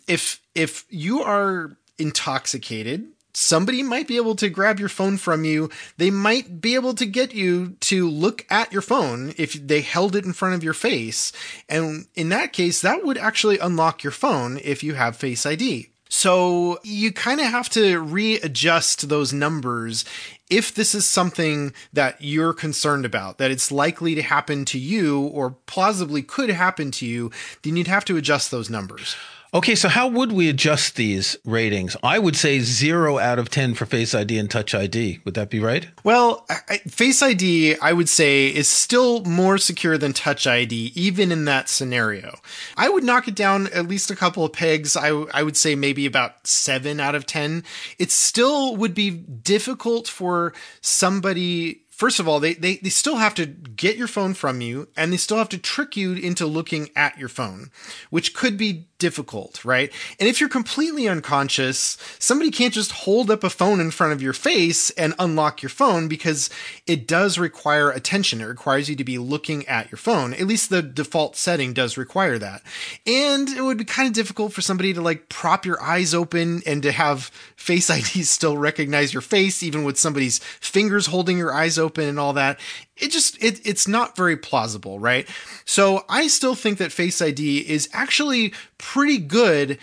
If, 0.08 0.42
if 0.54 0.86
you 0.90 1.22
are 1.22 1.78
intoxicated, 1.98 3.08
somebody 3.38 3.84
might 3.84 4.08
be 4.08 4.18
able 4.18 4.36
to 4.36 4.50
grab 4.50 4.80
your 4.80 4.90
phone 4.90 5.16
from 5.16 5.46
you. 5.46 5.70
They 5.98 6.10
might 6.10 6.60
be 6.60 6.74
able 6.74 6.96
to 6.96 7.06
get 7.06 7.36
you 7.36 7.76
to 7.82 8.10
look 8.10 8.46
at 8.50 8.74
your 8.74 8.82
phone 8.82 9.34
if 9.38 9.54
they 9.54 9.82
held 9.82 10.16
it 10.16 10.26
in 10.26 10.34
front 10.34 10.56
of 10.56 10.64
your 10.64 10.74
face. 10.74 11.32
And 11.70 12.08
in 12.16 12.30
that 12.30 12.52
case, 12.52 12.82
that 12.82 13.06
would 13.06 13.18
actually 13.18 13.60
unlock 13.60 14.04
your 14.04 14.12
phone 14.12 14.60
if 14.64 14.84
you 14.84 14.96
have 14.96 15.16
Face 15.16 15.46
ID. 15.46 15.90
So 16.10 16.80
you 16.84 17.12
kind 17.12 17.40
of 17.40 17.48
have 17.48 17.70
to 17.72 18.00
readjust 18.00 19.10
those 19.10 19.34
numbers 19.34 20.04
if 20.50 20.74
this 20.74 20.96
is 20.96 21.06
something 21.06 21.74
that 21.92 22.16
you're 22.20 22.54
concerned 22.54 23.06
about, 23.06 23.38
that 23.38 23.52
it's 23.52 23.72
likely 23.72 24.16
to 24.16 24.22
happen 24.22 24.66
to 24.66 24.80
you 24.80 25.22
or 25.22 25.52
plausibly 25.68 26.24
could 26.24 26.50
happen 26.50 26.90
to 26.92 27.06
you, 27.06 27.30
then 27.64 27.76
you'd 27.76 27.88
have 27.88 28.06
to 28.06 28.18
adjust 28.18 28.50
those 28.50 28.70
numbers. 28.70 29.16
Okay, 29.54 29.76
so 29.76 29.88
how 29.88 30.10
would 30.10 30.34
we 30.34 30.50
adjust 30.50 30.98
these 30.98 31.38
ratings? 31.46 31.96
I 32.04 32.20
would 32.20 32.36
say 32.36 32.60
zero 32.60 33.18
out 33.18 33.40
of 33.40 33.50
10 33.50 33.76
for 33.76 33.86
Face 33.86 34.14
ID 34.14 34.38
and 34.38 34.52
Touch 34.52 34.76
ID. 34.76 35.22
Would 35.24 35.36
that 35.36 35.50
be 35.50 35.62
right? 35.62 35.88
Well, 36.04 36.46
I, 36.50 36.80
Face 36.80 37.22
ID, 37.22 37.78
I 37.82 37.94
would 37.94 38.10
say, 38.10 38.48
is 38.48 38.68
still 38.68 39.24
more 39.24 39.58
secure 39.58 39.98
than 39.98 40.12
Touch 40.12 40.46
ID, 40.46 40.92
even 40.96 41.32
in 41.32 41.46
that 41.46 41.70
scenario. 41.70 42.40
I 42.76 42.90
would 42.90 43.06
knock 43.06 43.30
it 43.30 43.36
down 43.36 43.68
at 43.68 43.88
least 43.88 44.12
a 44.12 44.18
couple 44.18 44.44
of 44.44 44.52
pegs. 44.52 44.98
I, 44.98 45.10
I 45.34 45.44
would 45.44 45.56
say 45.56 45.76
maybe 45.76 46.06
about 46.06 46.46
seven 46.46 47.00
out 47.00 47.16
of 47.16 47.26
10. 47.26 47.64
It 47.98 48.12
still 48.12 48.76
would 48.76 48.94
be 48.94 49.12
difficult 49.12 50.10
for 50.10 50.54
somebody 50.82 51.84
first 51.98 52.20
of 52.20 52.28
all, 52.28 52.40
they, 52.40 52.54
they, 52.54 52.78
they 52.78 52.90
still 52.90 53.18
have 53.18 53.34
to 53.34 53.48
get 53.48 53.98
your 53.98 54.08
phone 54.08 54.36
from 54.36 54.62
you 54.62 54.88
and 54.96 55.12
they 55.12 55.18
still 55.18 55.38
have 55.38 55.50
to 55.50 55.58
trick 55.58 55.98
you 55.98 56.14
into 56.14 56.46
looking 56.46 56.90
at 56.96 57.18
your 57.18 57.28
phone, 57.28 57.72
which 58.12 58.36
could 58.36 58.56
be 58.56 58.86
difficult, 59.00 59.66
right? 59.66 59.92
And 60.20 60.30
if 60.30 60.40
you're 60.40 60.48
completely 60.48 61.08
unconscious, 61.08 61.98
somebody 62.20 62.52
can't 62.52 62.74
just 62.74 62.92
hold 62.92 63.32
up 63.32 63.44
a 63.44 63.50
phone 63.50 63.80
in 63.80 63.90
front 63.90 64.14
of 64.14 64.22
your 64.22 64.34
face 64.34 64.92
and 64.92 65.16
unlock 65.18 65.64
your 65.64 65.70
phone 65.72 66.08
because 66.08 66.52
it 66.86 67.08
does 67.08 67.40
require 67.40 67.90
attention. 67.90 68.42
It 68.42 68.46
requires 68.46 68.90
you 68.90 68.96
to 68.96 69.04
be 69.04 69.18
looking 69.18 69.68
at 69.68 69.92
your 69.92 69.98
phone. 69.98 70.36
At 70.36 70.46
least 70.46 70.70
the 70.70 70.84
default 70.84 71.36
setting 71.36 71.74
does 71.74 71.98
require 71.98 72.38
that. 72.38 72.62
And 73.08 73.50
it 73.50 73.64
would 73.64 73.78
be 73.78 73.86
kind 73.86 74.08
of 74.08 74.14
difficult 74.14 74.54
for 74.54 74.62
somebody 74.62 74.94
to 74.94 75.02
like 75.02 75.30
prop 75.30 75.66
your 75.66 75.82
eyes 75.82 76.14
open 76.14 76.62
and 76.68 76.84
to 76.84 76.92
have 76.92 77.32
Face 77.58 77.90
ID 77.90 78.24
still 78.24 78.56
recognize 78.56 79.14
your 79.14 79.22
face, 79.22 79.64
even 79.64 79.84
with 79.84 79.98
somebody's 79.98 80.38
fingers 80.40 81.08
holding 81.08 81.38
your 81.40 81.54
eyes 81.54 81.78
open 81.78 81.87
and 81.96 82.20
all 82.20 82.34
that 82.34 82.60
it 82.96 83.12
just 83.12 83.42
it, 83.44 83.66
it's 83.66 83.88
not 83.88 84.16
very 84.16 84.36
plausible 84.36 85.00
right? 85.00 85.28
So 85.66 86.06
i 86.10 86.28
still 86.28 86.56
think 86.56 86.78
that 86.80 86.92
face 86.92 87.22
id 87.22 87.60
is 87.70 87.90
actually 87.94 88.54
pretty 88.78 89.18
good 89.18 89.78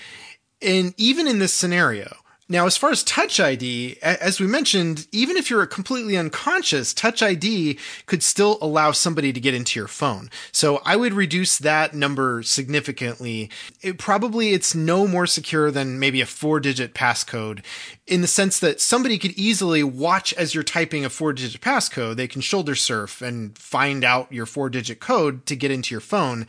in 0.61 0.95
even 0.97 1.29
in 1.29 1.39
this 1.39 1.53
scenario 1.53 2.17
now, 2.47 2.67
as 2.67 2.77
far 2.77 2.91
as 2.91 3.03
Touch 3.03 3.41
ID, 3.41 3.97
as 4.03 4.39
we 4.39 4.47
mentioned, 4.47 5.07
even 5.13 5.39
if 5.39 5.49
you're 5.49 5.65
completely 5.65 6.19
unconscious, 6.19 6.93
Touch 6.93 7.23
ID 7.23 7.79
could 8.05 8.23
still 8.23 8.59
allow 8.61 8.93
somebody 8.93 9.33
to 9.33 9.41
get 9.41 9.55
into 9.55 9.81
your 9.81 9.89
phone. 9.89 10.31
So 10.53 10.83
I 10.85 10.97
would 10.97 11.15
reduce 11.15 11.57
that 11.57 11.95
number 11.95 12.43
significantly. 12.43 13.51
It 13.81 13.97
probably 13.97 14.53
it's 14.53 14.75
no 14.75 15.07
more 15.07 15.27
secure 15.27 15.71
than 15.71 15.99
maybe 15.99 16.21
a 16.21 16.27
four 16.27 16.61
digit 16.61 16.93
passcode 16.93 17.65
in 18.07 18.21
the 18.21 18.27
sense 18.27 18.61
that 18.61 18.79
somebody 18.79 19.17
could 19.17 19.33
easily 19.33 19.83
watch 19.83 20.35
as 20.35 20.55
you're 20.55 20.63
typing 20.65 21.07
a 21.07 21.11
four 21.11 21.33
digit 21.33 21.63
passcode. 21.63 22.17
They 22.17 22.29
can 22.29 22.43
shoulder 22.43 22.75
surf 22.75 23.23
and 23.23 23.57
find 23.57 24.05
out 24.05 24.31
your 24.31 24.45
four 24.45 24.69
digit 24.69 25.01
code 25.01 25.47
to 25.47 25.57
get 25.57 25.71
into 25.71 25.95
your 25.95 26.03
phone. 26.03 26.47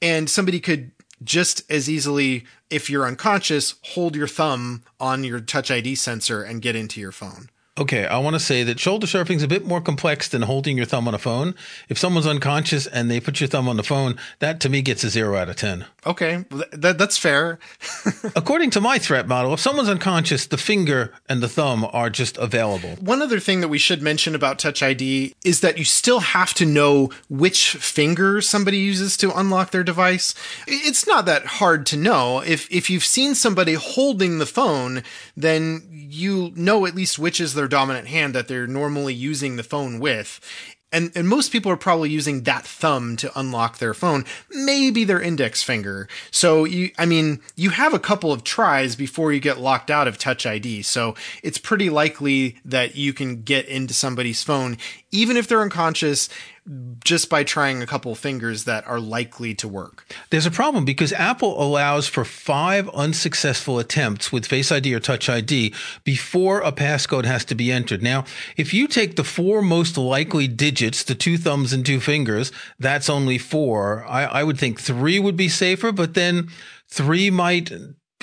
And 0.00 0.30
somebody 0.30 0.58
could 0.58 0.90
just 1.24 1.70
as 1.70 1.88
easily, 1.88 2.44
if 2.70 2.88
you're 2.90 3.06
unconscious, 3.06 3.74
hold 3.82 4.14
your 4.14 4.28
thumb 4.28 4.82
on 5.00 5.24
your 5.24 5.40
Touch 5.40 5.70
ID 5.70 5.94
sensor 5.94 6.42
and 6.42 6.62
get 6.62 6.76
into 6.76 7.00
your 7.00 7.12
phone. 7.12 7.48
Okay, 7.76 8.06
I 8.06 8.18
want 8.18 8.34
to 8.34 8.40
say 8.40 8.62
that 8.62 8.78
shoulder 8.78 9.08
surfing 9.08 9.34
is 9.34 9.42
a 9.42 9.48
bit 9.48 9.66
more 9.66 9.80
complex 9.80 10.28
than 10.28 10.42
holding 10.42 10.76
your 10.76 10.86
thumb 10.86 11.08
on 11.08 11.14
a 11.14 11.18
phone. 11.18 11.56
If 11.88 11.98
someone's 11.98 12.26
unconscious 12.26 12.86
and 12.86 13.10
they 13.10 13.18
put 13.18 13.40
your 13.40 13.48
thumb 13.48 13.68
on 13.68 13.76
the 13.76 13.82
phone, 13.82 14.16
that 14.38 14.60
to 14.60 14.68
me 14.68 14.80
gets 14.80 15.02
a 15.02 15.10
zero 15.10 15.36
out 15.36 15.48
of 15.48 15.56
10. 15.56 15.84
Okay, 16.06 16.44
that, 16.70 16.98
that's 16.98 17.18
fair. 17.18 17.58
According 18.36 18.70
to 18.70 18.80
my 18.80 18.98
threat 18.98 19.26
model, 19.26 19.54
if 19.54 19.58
someone's 19.58 19.88
unconscious, 19.88 20.46
the 20.46 20.56
finger 20.56 21.14
and 21.28 21.42
the 21.42 21.48
thumb 21.48 21.84
are 21.92 22.10
just 22.10 22.38
available. 22.38 22.90
One 23.00 23.20
other 23.20 23.40
thing 23.40 23.60
that 23.60 23.68
we 23.68 23.78
should 23.78 24.02
mention 24.02 24.36
about 24.36 24.60
Touch 24.60 24.80
ID 24.80 25.34
is 25.44 25.60
that 25.60 25.76
you 25.76 25.84
still 25.84 26.20
have 26.20 26.54
to 26.54 26.64
know 26.66 27.10
which 27.28 27.70
finger 27.70 28.40
somebody 28.40 28.78
uses 28.78 29.16
to 29.16 29.36
unlock 29.36 29.72
their 29.72 29.82
device. 29.82 30.32
It's 30.68 31.08
not 31.08 31.26
that 31.26 31.44
hard 31.46 31.86
to 31.86 31.96
know. 31.96 32.38
If, 32.38 32.70
if 32.70 32.88
you've 32.88 33.04
seen 33.04 33.34
somebody 33.34 33.74
holding 33.74 34.38
the 34.38 34.46
phone, 34.46 35.02
then 35.36 35.88
you 35.90 36.52
know 36.54 36.86
at 36.86 36.94
least 36.94 37.18
which 37.18 37.40
is 37.40 37.54
their 37.54 37.63
dominant 37.68 38.08
hand 38.08 38.34
that 38.34 38.48
they're 38.48 38.66
normally 38.66 39.14
using 39.14 39.56
the 39.56 39.62
phone 39.62 39.98
with. 40.00 40.40
And, 40.92 41.10
and 41.16 41.26
most 41.26 41.50
people 41.50 41.72
are 41.72 41.76
probably 41.76 42.10
using 42.10 42.44
that 42.44 42.64
thumb 42.64 43.16
to 43.16 43.36
unlock 43.36 43.78
their 43.78 43.94
phone, 43.94 44.24
maybe 44.48 45.02
their 45.02 45.20
index 45.20 45.60
finger. 45.60 46.08
So 46.30 46.64
you, 46.64 46.92
I 46.96 47.04
mean, 47.04 47.40
you 47.56 47.70
have 47.70 47.94
a 47.94 47.98
couple 47.98 48.32
of 48.32 48.44
tries 48.44 48.94
before 48.94 49.32
you 49.32 49.40
get 49.40 49.58
locked 49.58 49.90
out 49.90 50.06
of 50.06 50.18
Touch 50.18 50.46
ID. 50.46 50.82
So 50.82 51.16
it's 51.42 51.58
pretty 51.58 51.90
likely 51.90 52.58
that 52.64 52.94
you 52.94 53.12
can 53.12 53.42
get 53.42 53.66
into 53.66 53.92
somebody's 53.92 54.44
phone, 54.44 54.78
even 55.10 55.36
if 55.36 55.48
they're 55.48 55.62
unconscious, 55.62 56.28
just 57.04 57.28
by 57.28 57.44
trying 57.44 57.82
a 57.82 57.86
couple 57.86 58.14
fingers 58.14 58.64
that 58.64 58.86
are 58.86 58.98
likely 58.98 59.54
to 59.54 59.68
work. 59.68 60.06
There's 60.30 60.46
a 60.46 60.50
problem 60.50 60.86
because 60.86 61.12
Apple 61.12 61.62
allows 61.62 62.08
for 62.08 62.24
five 62.24 62.88
unsuccessful 62.90 63.78
attempts 63.78 64.32
with 64.32 64.46
Face 64.46 64.72
ID 64.72 64.94
or 64.94 65.00
Touch 65.00 65.28
ID 65.28 65.74
before 66.04 66.60
a 66.60 66.72
passcode 66.72 67.26
has 67.26 67.44
to 67.46 67.54
be 67.54 67.70
entered. 67.70 68.02
Now, 68.02 68.24
if 68.56 68.72
you 68.72 68.88
take 68.88 69.16
the 69.16 69.24
four 69.24 69.60
most 69.60 69.98
likely 69.98 70.48
digits, 70.48 71.04
the 71.04 71.14
two 71.14 71.36
thumbs 71.36 71.72
and 71.74 71.84
two 71.84 72.00
fingers, 72.00 72.50
that's 72.78 73.10
only 73.10 73.36
four. 73.36 74.04
I, 74.08 74.24
I 74.24 74.44
would 74.44 74.58
think 74.58 74.80
three 74.80 75.18
would 75.18 75.36
be 75.36 75.48
safer, 75.48 75.92
but 75.92 76.14
then 76.14 76.48
three 76.88 77.30
might 77.30 77.72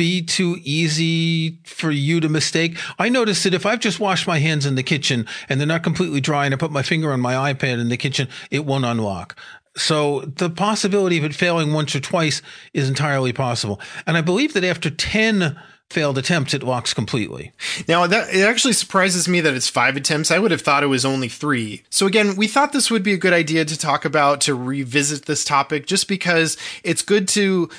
be 0.02 0.24
too 0.24 0.58
easy 0.64 1.60
for 1.64 1.92
you 1.92 2.20
to 2.20 2.28
mistake? 2.28 2.76
I 2.98 3.08
noticed 3.08 3.44
that 3.44 3.54
if 3.54 3.68
I've 3.68 3.80
just 3.80 4.00
washed 4.00 4.26
my 4.26 4.40
hands 4.40 4.66
in 4.66 4.74
the 4.74 4.82
kitchen 4.82 5.28
and 5.48 5.60
they're 5.60 5.68
not 5.68 5.84
completely 5.84 6.20
dry 6.20 6.46
and 6.46 6.56
I 6.56 6.58
put 6.58 6.72
my 6.72 6.82
finger 6.82 7.14
on 7.14 7.20
my 7.20 7.54
iPad 7.54 7.80
in 7.80 7.90
the 7.90 7.98
kitchen, 7.98 8.28
it 8.50 8.66
won't 8.66 8.84
unlock. 8.84 9.38
So 9.78 10.22
the 10.22 10.50
possibility 10.50 11.20
of 11.20 11.24
it 11.24 11.36
failing 11.36 11.72
once 11.72 11.96
or 11.96 12.00
twice 12.00 12.42
is 12.74 12.90
entirely 12.90 13.32
possible. 13.32 13.80
And 14.08 14.18
I 14.18 14.22
believe 14.22 14.54
that 14.54 14.64
after 14.64 14.90
10 14.90 15.56
failed 15.92 16.18
attempts, 16.18 16.56
it 16.56 16.64
locks 16.64 16.96
completely. 16.96 17.52
Now 17.88 18.08
that 18.08 18.34
it 18.34 18.42
actually 18.42 18.74
surprises 18.74 19.28
me 19.28 19.40
that 19.42 19.54
it's 19.54 19.70
five 19.70 19.96
attempts. 19.96 20.32
I 20.32 20.40
would 20.40 20.50
have 20.50 20.62
thought 20.62 20.84
it 20.84 20.88
was 20.88 21.06
only 21.06 21.28
three. 21.28 21.84
So 21.92 22.08
again, 22.08 22.36
we 22.36 22.48
thought 22.48 22.74
this 22.74 22.90
would 22.90 23.04
be 23.04 23.14
a 23.14 23.18
good 23.18 23.34
idea 23.34 23.66
to 23.66 23.78
talk 23.78 24.04
about 24.04 24.42
to 24.42 24.56
revisit 24.56 25.26
this 25.26 25.46
topic 25.46 25.86
just 25.86 26.08
because 26.08 26.58
it's 26.84 27.04
good 27.04 27.28
to 27.30 27.70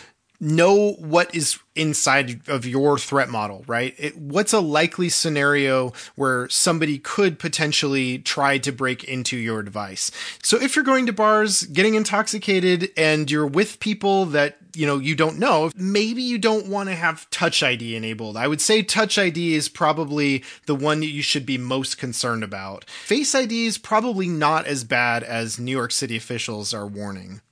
know 0.42 0.94
what 0.94 1.32
is 1.32 1.60
inside 1.76 2.46
of 2.48 2.66
your 2.66 2.98
threat 2.98 3.28
model, 3.28 3.64
right? 3.68 3.94
It, 3.96 4.18
what's 4.18 4.52
a 4.52 4.58
likely 4.58 5.08
scenario 5.08 5.92
where 6.16 6.48
somebody 6.48 6.98
could 6.98 7.38
potentially 7.38 8.18
try 8.18 8.58
to 8.58 8.72
break 8.72 9.04
into 9.04 9.36
your 9.36 9.62
device? 9.62 10.10
So 10.42 10.60
if 10.60 10.74
you're 10.74 10.84
going 10.84 11.06
to 11.06 11.12
bars, 11.12 11.62
getting 11.62 11.94
intoxicated, 11.94 12.90
and 12.96 13.30
you're 13.30 13.46
with 13.46 13.78
people 13.78 14.26
that 14.26 14.58
you 14.74 14.84
know 14.84 14.98
you 14.98 15.14
don't 15.14 15.38
know, 15.38 15.70
maybe 15.76 16.22
you 16.22 16.38
don't 16.38 16.66
want 16.66 16.88
to 16.88 16.96
have 16.96 17.30
Touch 17.30 17.62
ID 17.62 17.94
enabled. 17.94 18.36
I 18.36 18.48
would 18.48 18.60
say 18.60 18.82
Touch 18.82 19.18
ID 19.18 19.54
is 19.54 19.68
probably 19.68 20.42
the 20.66 20.74
one 20.74 21.00
that 21.00 21.06
you 21.06 21.22
should 21.22 21.46
be 21.46 21.56
most 21.56 21.98
concerned 21.98 22.42
about. 22.42 22.84
Face 22.90 23.32
ID 23.34 23.66
is 23.66 23.78
probably 23.78 24.26
not 24.26 24.66
as 24.66 24.82
bad 24.82 25.22
as 25.22 25.60
New 25.60 25.72
York 25.72 25.92
City 25.92 26.16
officials 26.16 26.74
are 26.74 26.86
warning. 26.86 27.42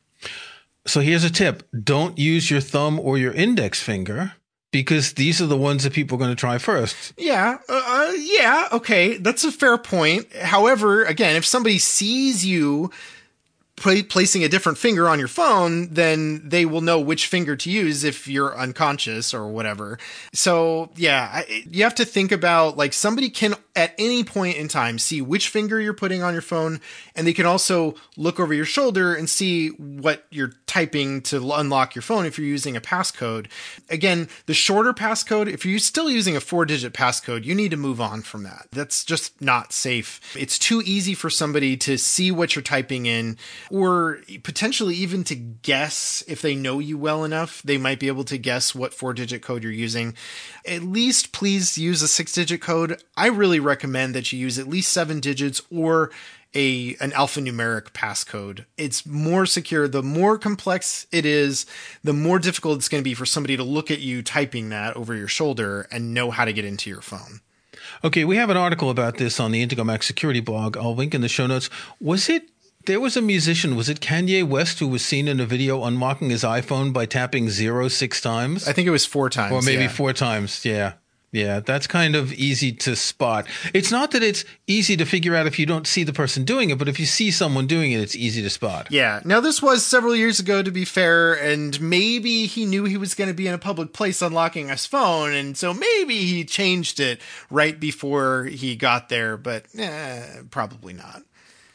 So 0.86 1.00
here's 1.00 1.24
a 1.24 1.30
tip. 1.30 1.68
Don't 1.84 2.18
use 2.18 2.50
your 2.50 2.60
thumb 2.60 2.98
or 2.98 3.18
your 3.18 3.32
index 3.32 3.82
finger 3.82 4.32
because 4.72 5.14
these 5.14 5.40
are 5.40 5.46
the 5.46 5.56
ones 5.56 5.84
that 5.84 5.92
people 5.92 6.16
are 6.16 6.18
going 6.18 6.30
to 6.30 6.36
try 6.36 6.58
first. 6.58 7.12
Yeah. 7.18 7.58
Uh, 7.68 7.82
uh, 7.86 8.12
yeah. 8.16 8.68
Okay. 8.72 9.16
That's 9.16 9.44
a 9.44 9.52
fair 9.52 9.76
point. 9.78 10.32
However, 10.34 11.04
again, 11.04 11.36
if 11.36 11.44
somebody 11.44 11.78
sees 11.78 12.46
you 12.46 12.90
placing 13.80 14.44
a 14.44 14.48
different 14.48 14.76
finger 14.76 15.08
on 15.08 15.18
your 15.18 15.28
phone, 15.28 15.88
then 15.88 16.46
they 16.46 16.66
will 16.66 16.82
know 16.82 17.00
which 17.00 17.26
finger 17.26 17.56
to 17.56 17.70
use 17.70 18.04
if 18.04 18.28
you're 18.28 18.56
unconscious 18.56 19.32
or 19.32 19.48
whatever. 19.48 19.98
So 20.34 20.90
yeah, 20.96 21.42
you 21.48 21.82
have 21.84 21.94
to 21.96 22.04
think 22.04 22.30
about 22.30 22.76
like 22.76 22.92
somebody 22.92 23.30
can 23.30 23.54
at 23.80 23.94
any 23.96 24.22
point 24.22 24.58
in 24.58 24.68
time 24.68 24.98
see 24.98 25.22
which 25.22 25.48
finger 25.48 25.80
you're 25.80 25.94
putting 25.94 26.22
on 26.22 26.34
your 26.34 26.42
phone, 26.42 26.80
and 27.16 27.26
they 27.26 27.32
can 27.32 27.46
also 27.46 27.94
look 28.14 28.38
over 28.38 28.52
your 28.52 28.66
shoulder 28.66 29.14
and 29.14 29.28
see 29.28 29.68
what 29.68 30.26
you're 30.30 30.52
typing 30.66 31.22
to 31.22 31.52
unlock 31.54 31.94
your 31.94 32.02
phone 32.02 32.26
if 32.26 32.38
you're 32.38 32.46
using 32.46 32.76
a 32.76 32.80
passcode. 32.80 33.46
Again, 33.88 34.28
the 34.44 34.52
shorter 34.52 34.92
passcode, 34.92 35.50
if 35.50 35.64
you're 35.64 35.78
still 35.78 36.10
using 36.10 36.36
a 36.36 36.40
four 36.40 36.66
digit 36.66 36.92
passcode, 36.92 37.44
you 37.44 37.54
need 37.54 37.70
to 37.70 37.78
move 37.78 38.02
on 38.02 38.20
from 38.20 38.42
that. 38.42 38.66
That's 38.70 39.02
just 39.02 39.40
not 39.40 39.72
safe. 39.72 40.20
It's 40.36 40.58
too 40.58 40.82
easy 40.84 41.14
for 41.14 41.30
somebody 41.30 41.78
to 41.78 41.96
see 41.96 42.30
what 42.30 42.54
you're 42.54 42.62
typing 42.62 43.06
in 43.06 43.38
or 43.70 44.20
potentially 44.42 44.94
even 44.96 45.24
to 45.24 45.34
guess 45.34 46.22
if 46.28 46.42
they 46.42 46.54
know 46.54 46.80
you 46.80 46.98
well 46.98 47.24
enough, 47.24 47.62
they 47.62 47.78
might 47.78 47.98
be 47.98 48.08
able 48.08 48.24
to 48.24 48.36
guess 48.36 48.74
what 48.74 48.92
four 48.92 49.14
digit 49.14 49.40
code 49.40 49.62
you're 49.62 49.72
using. 49.72 50.14
At 50.66 50.82
least 50.82 51.32
please 51.32 51.78
use 51.78 52.02
a 52.02 52.08
six 52.08 52.32
digit 52.32 52.60
code. 52.60 53.02
I 53.16 53.28
really 53.28 53.58
recommend 53.70 54.14
that 54.14 54.32
you 54.32 54.38
use 54.38 54.58
at 54.58 54.68
least 54.68 54.92
seven 54.92 55.20
digits 55.20 55.62
or 55.70 56.10
a 56.54 56.96
an 57.00 57.12
alphanumeric 57.12 57.92
passcode. 57.92 58.64
It's 58.76 59.06
more 59.06 59.46
secure. 59.46 59.88
The 59.88 60.02
more 60.02 60.36
complex 60.36 61.06
it 61.12 61.24
is, 61.24 61.66
the 62.02 62.12
more 62.12 62.38
difficult 62.38 62.78
it's 62.78 62.88
going 62.88 63.02
to 63.02 63.08
be 63.08 63.14
for 63.14 63.26
somebody 63.26 63.56
to 63.56 63.62
look 63.62 63.90
at 63.90 64.00
you 64.00 64.22
typing 64.22 64.68
that 64.70 64.96
over 64.96 65.14
your 65.14 65.28
shoulder 65.28 65.86
and 65.92 66.12
know 66.12 66.30
how 66.30 66.44
to 66.44 66.52
get 66.52 66.64
into 66.64 66.90
your 66.90 67.00
phone. 67.00 67.40
Okay, 68.02 68.24
we 68.24 68.36
have 68.36 68.50
an 68.50 68.56
article 68.56 68.90
about 68.90 69.18
this 69.18 69.38
on 69.40 69.52
the 69.52 69.64
Intego 69.64 69.84
Mac 69.84 70.02
Security 70.02 70.40
blog. 70.40 70.76
I'll 70.76 70.94
link 70.94 71.14
in 71.14 71.20
the 71.20 71.28
show 71.28 71.46
notes. 71.46 71.70
Was 72.00 72.28
it 72.28 72.50
there 72.86 73.00
was 73.00 73.16
a 73.16 73.22
musician, 73.22 73.76
was 73.76 73.88
it 73.88 74.00
Kanye 74.00 74.42
West, 74.46 74.78
who 74.78 74.88
was 74.88 75.04
seen 75.04 75.28
in 75.28 75.38
a 75.38 75.46
video 75.46 75.84
unlocking 75.84 76.30
his 76.30 76.42
iPhone 76.42 76.92
by 76.92 77.06
tapping 77.06 77.50
zero 77.50 77.88
six 77.88 78.20
times? 78.20 78.66
I 78.66 78.72
think 78.72 78.88
it 78.88 78.90
was 78.90 79.04
four 79.04 79.28
times. 79.28 79.52
Or 79.52 79.62
maybe 79.62 79.82
yeah. 79.82 79.88
four 79.88 80.12
times, 80.12 80.64
yeah. 80.64 80.94
Yeah, 81.32 81.60
that's 81.60 81.86
kind 81.86 82.16
of 82.16 82.32
easy 82.32 82.72
to 82.72 82.96
spot. 82.96 83.46
It's 83.72 83.92
not 83.92 84.10
that 84.10 84.22
it's 84.22 84.44
easy 84.66 84.96
to 84.96 85.04
figure 85.04 85.36
out 85.36 85.46
if 85.46 85.60
you 85.60 85.66
don't 85.66 85.86
see 85.86 86.02
the 86.02 86.12
person 86.12 86.44
doing 86.44 86.70
it, 86.70 86.78
but 86.78 86.88
if 86.88 86.98
you 86.98 87.06
see 87.06 87.30
someone 87.30 87.68
doing 87.68 87.92
it, 87.92 88.00
it's 88.00 88.16
easy 88.16 88.42
to 88.42 88.50
spot. 88.50 88.88
Yeah. 88.90 89.20
Now, 89.24 89.38
this 89.40 89.62
was 89.62 89.84
several 89.84 90.16
years 90.16 90.40
ago, 90.40 90.60
to 90.60 90.72
be 90.72 90.84
fair, 90.84 91.34
and 91.34 91.80
maybe 91.80 92.46
he 92.46 92.66
knew 92.66 92.84
he 92.84 92.96
was 92.96 93.14
going 93.14 93.28
to 93.28 93.34
be 93.34 93.46
in 93.46 93.54
a 93.54 93.58
public 93.58 93.92
place 93.92 94.22
unlocking 94.22 94.68
his 94.70 94.86
phone, 94.86 95.32
and 95.32 95.56
so 95.56 95.72
maybe 95.72 96.16
he 96.26 96.44
changed 96.44 96.98
it 96.98 97.20
right 97.48 97.78
before 97.78 98.44
he 98.44 98.74
got 98.74 99.08
there, 99.08 99.36
but 99.36 99.66
eh, 99.78 100.42
probably 100.50 100.94
not. 100.94 101.22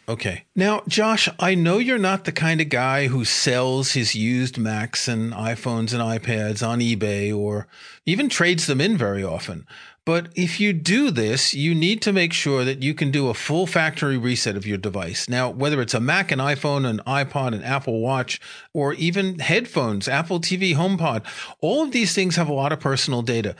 Okay. 0.07 0.43
Now, 0.55 0.83
Josh, 0.87 1.27
I 1.39 1.55
know 1.55 1.79
you're 1.79 1.97
not 1.97 2.25
the 2.25 2.31
kind 2.31 2.61
of 2.61 2.69
guy 2.69 3.07
who 3.07 3.25
sells 3.25 3.93
his 3.93 4.13
used 4.13 4.57
Macs 4.57 5.07
and 5.07 5.33
iPhones 5.33 5.93
and 5.93 6.01
iPads 6.01 6.67
on 6.67 6.79
eBay 6.79 7.35
or 7.35 7.67
even 8.05 8.29
trades 8.29 8.67
them 8.67 8.79
in 8.79 8.97
very 8.97 9.23
often. 9.23 9.65
But 10.05 10.27
if 10.35 10.59
you 10.59 10.71
do 10.71 11.09
this, 11.09 11.55
you 11.55 11.73
need 11.73 11.99
to 12.03 12.13
make 12.13 12.31
sure 12.31 12.63
that 12.63 12.83
you 12.83 12.93
can 12.93 13.09
do 13.09 13.29
a 13.29 13.33
full 13.33 13.65
factory 13.65 14.17
reset 14.17 14.55
of 14.55 14.67
your 14.67 14.77
device. 14.77 15.27
Now, 15.27 15.49
whether 15.49 15.81
it's 15.81 15.95
a 15.95 15.99
Mac, 15.99 16.31
an 16.31 16.37
iPhone, 16.37 16.87
an 16.87 17.01
iPod, 17.07 17.55
an 17.55 17.63
Apple 17.63 17.99
Watch, 17.99 18.39
or 18.71 18.93
even 18.93 19.39
headphones, 19.39 20.07
Apple 20.07 20.39
TV, 20.39 20.75
HomePod, 20.75 21.23
all 21.59 21.81
of 21.81 21.91
these 21.91 22.13
things 22.13 22.35
have 22.35 22.47
a 22.47 22.53
lot 22.53 22.71
of 22.71 22.79
personal 22.79 23.23
data 23.23 23.55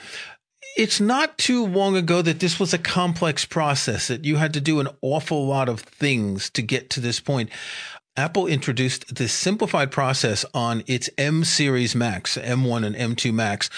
it's 0.75 0.99
not 0.99 1.38
too 1.38 1.65
long 1.65 1.95
ago 1.95 2.21
that 2.21 2.39
this 2.39 2.59
was 2.59 2.73
a 2.73 2.77
complex 2.77 3.45
process, 3.45 4.07
that 4.07 4.25
you 4.25 4.35
had 4.35 4.53
to 4.53 4.61
do 4.61 4.79
an 4.79 4.89
awful 5.01 5.47
lot 5.47 5.69
of 5.69 5.79
things 5.79 6.49
to 6.51 6.61
get 6.61 6.89
to 6.91 6.99
this 6.99 7.19
point. 7.19 7.49
Apple 8.17 8.47
introduced 8.47 9.15
this 9.15 9.33
simplified 9.33 9.91
process 9.91 10.45
on 10.53 10.83
its 10.88 11.09
M 11.17 11.43
series 11.43 11.95
Macs, 11.95 12.38
M1 12.38 12.85
and 12.85 12.95
M2 12.95 13.33
Macs, 13.33 13.69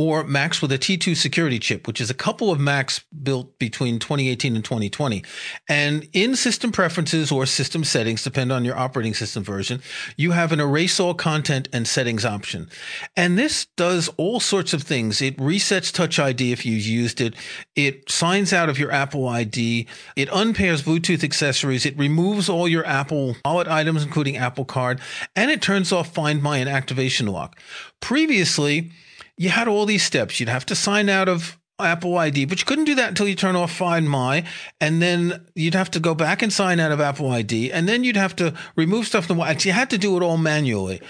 or 0.00 0.24
Macs 0.24 0.62
with 0.62 0.72
a 0.72 0.78
T2 0.78 1.14
security 1.14 1.58
chip, 1.58 1.86
which 1.86 2.00
is 2.00 2.08
a 2.08 2.14
couple 2.14 2.50
of 2.50 2.58
Macs 2.58 3.04
built 3.22 3.58
between 3.58 3.98
2018 3.98 4.54
and 4.54 4.64
2020. 4.64 5.22
And 5.68 6.08
in 6.14 6.36
system 6.36 6.72
preferences 6.72 7.30
or 7.30 7.44
system 7.44 7.84
settings, 7.84 8.24
depend 8.24 8.50
on 8.50 8.64
your 8.64 8.78
operating 8.78 9.12
system 9.12 9.44
version, 9.44 9.82
you 10.16 10.30
have 10.30 10.52
an 10.52 10.60
erase 10.60 10.98
all 10.98 11.12
content 11.12 11.68
and 11.70 11.86
settings 11.86 12.24
option. 12.24 12.70
And 13.14 13.38
this 13.38 13.66
does 13.76 14.08
all 14.16 14.40
sorts 14.40 14.72
of 14.72 14.84
things. 14.84 15.20
It 15.20 15.36
resets 15.36 15.92
Touch 15.92 16.18
ID 16.18 16.50
if 16.50 16.64
you've 16.64 16.86
used 16.86 17.20
it. 17.20 17.34
It 17.76 18.10
signs 18.10 18.54
out 18.54 18.70
of 18.70 18.78
your 18.78 18.90
Apple 18.90 19.28
ID. 19.28 19.86
It 20.16 20.30
unpairs 20.32 20.82
Bluetooth 20.82 21.22
accessories. 21.22 21.84
It 21.84 21.98
removes 21.98 22.48
all 22.48 22.66
your 22.66 22.86
Apple 22.86 23.36
wallet 23.44 23.68
items, 23.68 24.02
including 24.02 24.38
Apple 24.38 24.64
Card, 24.64 24.98
and 25.36 25.50
it 25.50 25.60
turns 25.60 25.92
off 25.92 26.14
Find 26.14 26.42
My 26.42 26.56
and 26.56 26.70
Activation 26.70 27.26
Lock. 27.26 27.60
Previously, 28.00 28.92
you 29.40 29.48
had 29.48 29.68
all 29.68 29.86
these 29.86 30.02
steps. 30.02 30.38
You'd 30.38 30.50
have 30.50 30.66
to 30.66 30.74
sign 30.74 31.08
out 31.08 31.26
of 31.26 31.58
Apple 31.78 32.18
ID, 32.18 32.44
but 32.44 32.60
you 32.60 32.66
couldn't 32.66 32.84
do 32.84 32.96
that 32.96 33.08
until 33.08 33.26
you 33.26 33.34
turn 33.34 33.56
off 33.56 33.72
Find 33.72 34.06
My, 34.08 34.44
and 34.82 35.00
then 35.00 35.46
you'd 35.54 35.74
have 35.74 35.90
to 35.92 35.98
go 35.98 36.14
back 36.14 36.42
and 36.42 36.52
sign 36.52 36.78
out 36.78 36.92
of 36.92 37.00
Apple 37.00 37.30
ID, 37.30 37.72
and 37.72 37.88
then 37.88 38.04
you'd 38.04 38.18
have 38.18 38.36
to 38.36 38.52
remove 38.76 39.06
stuff 39.06 39.24
from 39.24 39.38
the 39.38 39.40
watch. 39.40 39.64
You 39.64 39.72
had 39.72 39.88
to 39.90 39.98
do 39.98 40.14
it 40.18 40.22
all 40.22 40.36
manually. 40.36 41.00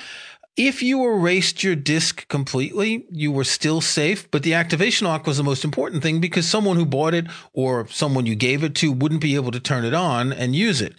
If 0.57 0.81
you 0.81 1.05
erased 1.05 1.65
your 1.65 1.75
disk 1.75 2.29
completely, 2.29 3.05
you 3.11 3.33
were 3.33 3.43
still 3.43 3.81
safe, 3.81 4.31
but 4.31 4.45
the 4.45 4.55
activation 4.55 5.09
lock 5.09 5.27
was 5.27 5.39
the 5.39 5.43
most 5.43 5.65
important 5.65 6.01
thing 6.01 6.21
because 6.21 6.47
someone 6.47 6.77
who 6.77 6.87
bought 6.87 7.15
it 7.15 7.27
or 7.53 7.89
someone 7.89 8.27
you 8.27 8.37
gave 8.37 8.63
it 8.63 8.77
to 8.77 8.93
wouldn't 8.93 9.23
be 9.23 9.35
able 9.35 9.51
to 9.51 9.61
turn 9.61 9.85
it 9.85 9.95
on 9.95 10.33
and 10.33 10.55
use 10.55 10.81
it. 10.81 10.95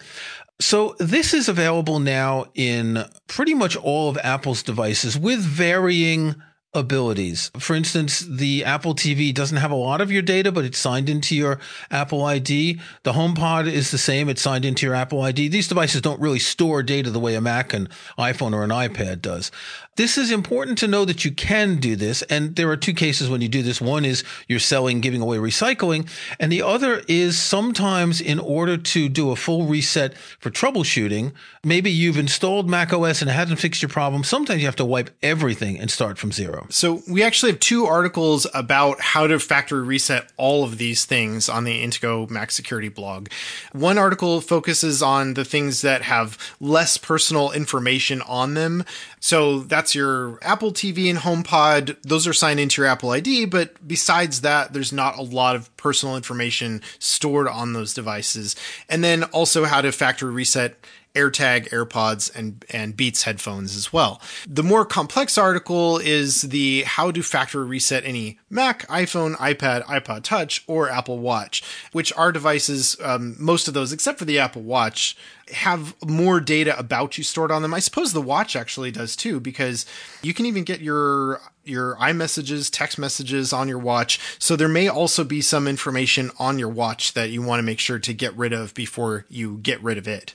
So 0.60 0.98
this 1.00 1.34
is 1.34 1.48
available 1.48 2.00
now 2.00 2.48
in 2.56 3.06
pretty 3.28 3.54
much 3.54 3.78
all 3.78 4.10
of 4.10 4.18
Apple's 4.22 4.64
devices 4.64 5.18
with 5.18 5.40
varying 5.40 6.36
abilities. 6.74 7.52
For 7.60 7.76
instance, 7.76 8.20
the 8.22 8.64
Apple 8.64 8.96
TV 8.96 9.34
doesn't 9.34 9.58
have 9.58 9.72
a 9.72 9.76
lot 9.76 10.00
of 10.00 10.12
your 10.12 10.22
data, 10.22 10.52
but 10.52 10.64
it's 10.64 10.78
signed 10.78 11.10
into 11.10 11.36
your 11.36 11.60
Apple 11.90 12.24
ID. 12.24 12.80
The 13.04 13.12
HomePod 13.12 13.70
is 13.70 13.92
the 13.92 13.98
same. 13.98 14.30
It's 14.30 14.42
signed 14.42 14.64
into 14.64 14.86
your 14.86 14.96
Apple 14.96 15.22
ID. 15.22 15.50
These 15.50 15.68
devices 15.68 16.02
don't 16.02 16.22
really 16.22 16.40
store 16.40 16.82
data 16.82 17.10
the 17.10 17.20
way 17.20 17.36
a 17.36 17.42
Mac, 17.42 17.74
an 17.74 17.90
iPhone, 18.18 18.54
or 18.54 18.64
an 18.64 18.70
iPad 18.70 19.22
does. 19.22 19.52
This 19.98 20.18
is 20.18 20.32
important 20.32 20.78
to 20.78 20.88
know 20.88 21.04
that 21.04 21.26
you 21.26 21.32
can 21.32 21.76
do 21.76 21.98
this. 21.98 22.22
And 22.24 22.56
there 22.56 22.70
are 22.70 22.78
two 22.78 22.94
cases 22.94 23.30
when 23.30 23.42
you 23.42 23.50
do 23.50 23.62
this. 23.62 23.82
One 23.82 24.06
is 24.06 24.24
you're 24.48 24.60
selling, 24.60 25.02
giving 25.02 25.22
away 25.22 25.38
recycling. 25.38 26.10
And 26.40 26.50
the 26.52 26.62
other 26.62 27.04
is 27.10 27.38
sometimes 27.38 28.22
in 28.22 28.40
order 28.40 28.78
to 28.78 29.10
do 29.10 29.32
a 29.32 29.36
full 29.36 29.66
reset 29.66 30.18
for 30.40 30.50
troubleshooting, 30.50 31.34
maybe 31.66 31.92
you've 31.92 32.18
installed 32.18 32.70
Mac 32.70 32.94
OS 32.94 33.22
and 33.22 33.30
it 33.30 33.34
hasn't 33.34 33.60
fixed 33.60 33.82
your 33.82 33.90
problem. 33.90 34.24
Sometimes 34.24 34.62
you 34.62 34.68
have 34.68 34.78
to 34.78 34.86
wipe 34.86 35.10
everything 35.22 35.78
and 35.78 35.92
start 35.92 36.18
from 36.18 36.32
zero. 36.32 36.61
So 36.70 37.02
we 37.08 37.24
actually 37.24 37.52
have 37.52 37.60
two 37.60 37.86
articles 37.86 38.48
about 38.54 39.02
how 39.02 39.28
to 39.28 39.40
factory 39.40 39.82
reset 39.82 40.32
all 40.38 40.64
of 40.64 40.78
these 40.78 41.06
things 41.06 41.50
on 41.50 41.64
the 41.64 41.84
Intego 41.84 42.30
Mac 42.30 42.52
Security 42.52 42.90
blog. 42.90 43.30
One 43.72 43.98
article 43.98 44.42
focuses 44.42 45.02
on 45.02 45.34
the 45.34 45.46
things 45.46 45.82
that 45.82 46.04
have 46.04 46.38
less 46.60 46.98
personal 46.98 47.52
information 47.52 48.22
on 48.22 48.54
them. 48.54 48.84
So 49.20 49.60
that's 49.60 49.96
your 49.96 50.40
Apple 50.42 50.72
TV 50.72 51.10
and 51.10 51.20
HomePod. 51.20 51.98
Those 52.04 52.28
are 52.28 52.34
signed 52.34 52.60
into 52.60 52.82
your 52.82 52.90
Apple 52.90 53.12
ID, 53.12 53.46
but 53.46 53.88
besides 53.88 54.42
that, 54.42 54.74
there's 54.74 54.94
not 54.94 55.18
a 55.18 55.24
lot 55.24 55.56
of 55.56 55.76
personal 55.78 56.16
information 56.16 56.82
stored 57.00 57.48
on 57.48 57.74
those 57.74 57.94
devices. 57.94 58.56
And 58.90 59.04
then 59.04 59.24
also 59.26 59.66
how 59.66 59.82
to 59.82 59.92
factory 59.92 60.32
reset 60.32 60.78
AirTag, 61.14 61.70
AirPods, 61.70 62.34
and, 62.36 62.64
and 62.70 62.96
Beats 62.96 63.24
headphones 63.24 63.76
as 63.76 63.92
well. 63.92 64.22
The 64.48 64.64
more 64.64 64.86
complex 64.86 65.38
article 65.38 65.98
is 65.98 66.44
the 66.44 66.84
how 66.84 67.12
to 67.12 67.22
factory 67.22 67.66
reset 67.66 68.06
any 68.06 68.40
Mac, 68.50 68.86
iPhone, 68.88 69.36
iPad, 69.38 69.84
iPod 69.86 70.24
Touch, 70.24 70.64
or 70.68 70.90
Apple 70.90 71.20
Watch, 71.20 71.64
which 71.92 72.12
are 72.14 72.32
devices, 72.32 72.98
um, 73.02 73.36
most 73.40 73.68
of 73.68 73.74
those, 73.74 73.94
except 73.94 74.20
for 74.20 74.26
the 74.26 74.40
Apple 74.40 74.62
Watch, 74.62 75.18
have 75.54 75.96
more 76.06 76.40
data 76.40 76.78
about 76.78 77.18
you 77.18 77.24
stored 77.24 77.52
on 77.52 77.62
them. 77.62 77.74
I 77.74 77.80
suppose 77.80 78.14
the 78.14 78.22
watch 78.22 78.56
actually 78.56 78.92
does 78.92 79.16
too, 79.16 79.40
because 79.40 79.86
you 80.22 80.34
can 80.34 80.46
even 80.46 80.64
get 80.64 80.82
your 80.82 81.42
your 81.64 81.96
iMessages, 81.98 82.70
text 82.72 82.98
messages 82.98 83.54
on 83.54 83.68
your 83.68 83.78
watch. 83.78 84.20
So 84.40 84.56
there 84.56 84.68
may 84.68 84.88
also 84.88 85.24
be 85.24 85.42
some 85.42 85.68
information 85.68 86.32
on 86.40 86.58
your 86.58 86.70
watch 86.70 87.14
that 87.14 87.30
you 87.30 87.42
want 87.42 87.60
to 87.60 87.64
make 87.64 87.80
sure 87.80 88.00
to 88.00 88.14
get 88.14 88.36
rid 88.36 88.52
of 88.52 88.74
before 88.74 89.26
you 89.30 89.60
get 89.62 89.82
rid 89.84 89.98
of 89.98 90.08
it. 90.08 90.34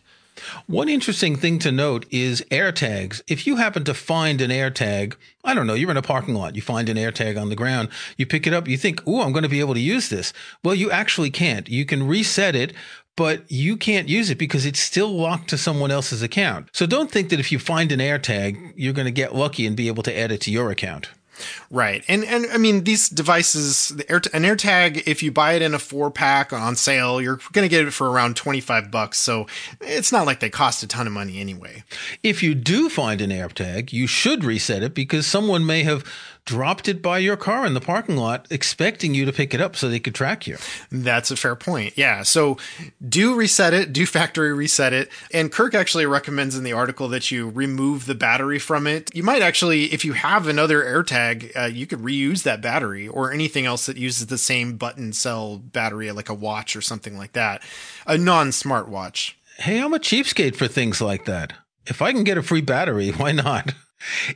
One 0.67 0.89
interesting 0.89 1.37
thing 1.37 1.59
to 1.61 1.73
note 1.73 2.07
is 2.11 2.45
AirTags. 2.51 3.23
If 3.29 3.47
you 3.47 3.57
happen 3.57 3.85
to 3.85 3.95
find 3.95 4.41
an 4.41 4.51
AirTag, 4.51 5.15
I 5.45 5.55
don't 5.55 5.67
know, 5.67 5.75
you're 5.75 5.91
in 5.91 5.97
a 5.97 6.03
parking 6.03 6.35
lot, 6.35 6.57
you 6.57 6.63
find 6.63 6.89
an 6.89 6.97
AirTag 6.97 7.41
on 7.41 7.49
the 7.49 7.57
ground, 7.57 7.89
you 8.17 8.27
pick 8.27 8.47
it 8.47 8.53
up, 8.53 8.69
you 8.69 8.77
think, 8.77 9.03
oh, 9.07 9.23
I'm 9.23 9.33
going 9.33 9.43
to 9.43 9.49
be 9.49 9.61
able 9.61 9.75
to 9.75 9.81
use 9.81 10.09
this. 10.09 10.33
Well, 10.63 10.75
you 10.75 10.91
actually 10.91 11.31
can't. 11.31 11.69
You 11.69 11.85
can 11.85 12.07
reset 12.07 12.55
it, 12.55 12.73
but 13.17 13.51
you 13.51 13.77
can't 13.77 14.09
use 14.09 14.31
it 14.31 14.39
because 14.39 14.67
it's 14.67 14.81
still 14.81 15.09
locked 15.09 15.49
to 15.49 15.59
someone 15.59 15.91
else's 15.91 16.23
account. 16.23 16.69
So 16.73 16.87
don't 16.87 17.11
think 17.11 17.31
that 17.31 17.41
if 17.41 17.51
you 17.51 17.59
find 17.59 17.91
an 17.91 18.01
AirTag, 18.01 18.75
you're 18.77 18.93
going 18.93 19.07
to 19.07 19.13
get 19.13 19.35
lucky 19.35 19.67
and 19.67 19.75
be 19.75 19.89
able 19.89 20.03
to 20.03 20.17
add 20.17 20.31
it 20.31 20.43
to 20.43 20.51
your 20.51 20.71
account. 20.71 21.09
Right. 21.71 22.05
And 22.09 22.25
and 22.25 22.47
I 22.53 22.59
mean 22.59 22.85
these 22.85 23.09
devices 23.09 23.89
the 23.89 24.11
Air, 24.11 24.23
an 24.33 24.43
AirTag 24.43 25.03
if 25.07 25.23
you 25.23 25.33
buy 25.33 25.53
it 25.53 25.63
in 25.63 25.75
a 25.75 25.79
4 25.79 26.11
pack 26.11 26.53
on 26.53 26.77
sale, 26.77 27.21
you're 27.21 27.41
going 27.53 27.65
to 27.65 27.69
get 27.69 27.87
it 27.87 27.93
for 27.93 28.11
around 28.11 28.37
25 28.37 28.91
bucks. 28.91 29.19
So 29.19 29.47
it's 29.81 30.13
not 30.13 30.27
like 30.27 30.41
they 30.41 30.51
cost 30.51 30.83
a 30.83 30.87
ton 30.87 31.07
of 31.07 31.13
money 31.13 31.41
anyway. 31.41 31.85
If 32.23 32.43
you 32.43 32.55
do 32.55 32.89
find 32.89 33.21
an 33.21 33.31
AirTag, 33.31 33.93
you 33.93 34.07
should 34.07 34.45
reset 34.45 34.83
it 34.83 34.95
because 34.95 35.27
someone 35.27 35.67
may 35.67 35.83
have 35.83 36.05
dropped 36.47 36.89
it 36.89 37.03
by 37.03 37.19
your 37.19 37.37
car 37.37 37.67
in 37.67 37.75
the 37.75 37.81
parking 37.81 38.17
lot 38.17 38.47
expecting 38.51 39.15
you 39.15 39.25
to 39.25 39.33
pick 39.33 39.53
it 39.53 39.61
up 39.61 39.77
so 39.77 39.89
they 39.89 39.99
could 39.99 40.15
track 40.15 40.47
you. 40.47 40.57
That's 40.91 41.31
a 41.31 41.37
fair 41.37 41.57
point. 41.57 41.99
Yeah. 41.99 42.23
So 42.23 42.57
do 43.07 43.35
reset 43.35 43.75
it, 43.75 43.93
do 43.93 44.07
factory 44.07 44.53
reset 44.53 44.93
it. 44.93 45.11
And 45.33 45.53
Kirk 45.53 45.75
actually 45.75 46.07
recommends 46.07 46.57
in 46.57 46.65
the 46.65 46.73
article 46.73 47.09
that 47.09 47.31
you 47.31 47.51
remove 47.51 48.07
the 48.07 48.15
battery 48.15 48.61
from 48.61 48.87
it. 48.87 49.15
You 49.15 49.25
might 49.25 49.43
actually, 49.43 49.93
if 49.93 50.05
you 50.05 50.13
have 50.15 50.47
another 50.47 50.83
AirTag, 50.83 51.57
uh, 51.57 51.65
you 51.65 51.87
could 51.87 51.99
reuse 51.99 52.45
that 52.45 52.63
battery 52.63 53.09
or 53.09 53.33
anything 53.33 53.67
else 53.67 53.87
that 53.87 53.97
uses 53.97 54.29
the 54.29 54.39
same 54.39 54.77
button 54.77 55.13
cell 55.13 55.59
battery, 55.59 56.11
like 56.13 56.29
a 56.29 56.35
watch 56.35 56.77
or 56.77 56.81
something 56.81 57.19
like 57.19 57.33
that, 57.33 57.63
a 58.07 58.17
non 58.17 58.51
smartwatch. 58.51 59.35
Hey, 59.59 59.83
I'm 59.83 59.95
a 59.95 59.99
cheapskate 59.99 60.55
for 60.55 60.69
things 60.69 61.01
like 61.01 61.25
that. 61.25 61.55
If 61.87 62.03
I 62.03 62.13
can 62.13 62.25
get 62.25 62.39
a 62.39 62.43
free 62.43 62.61
battery, 62.61 63.11
why 63.17 63.33
not? 63.33 63.73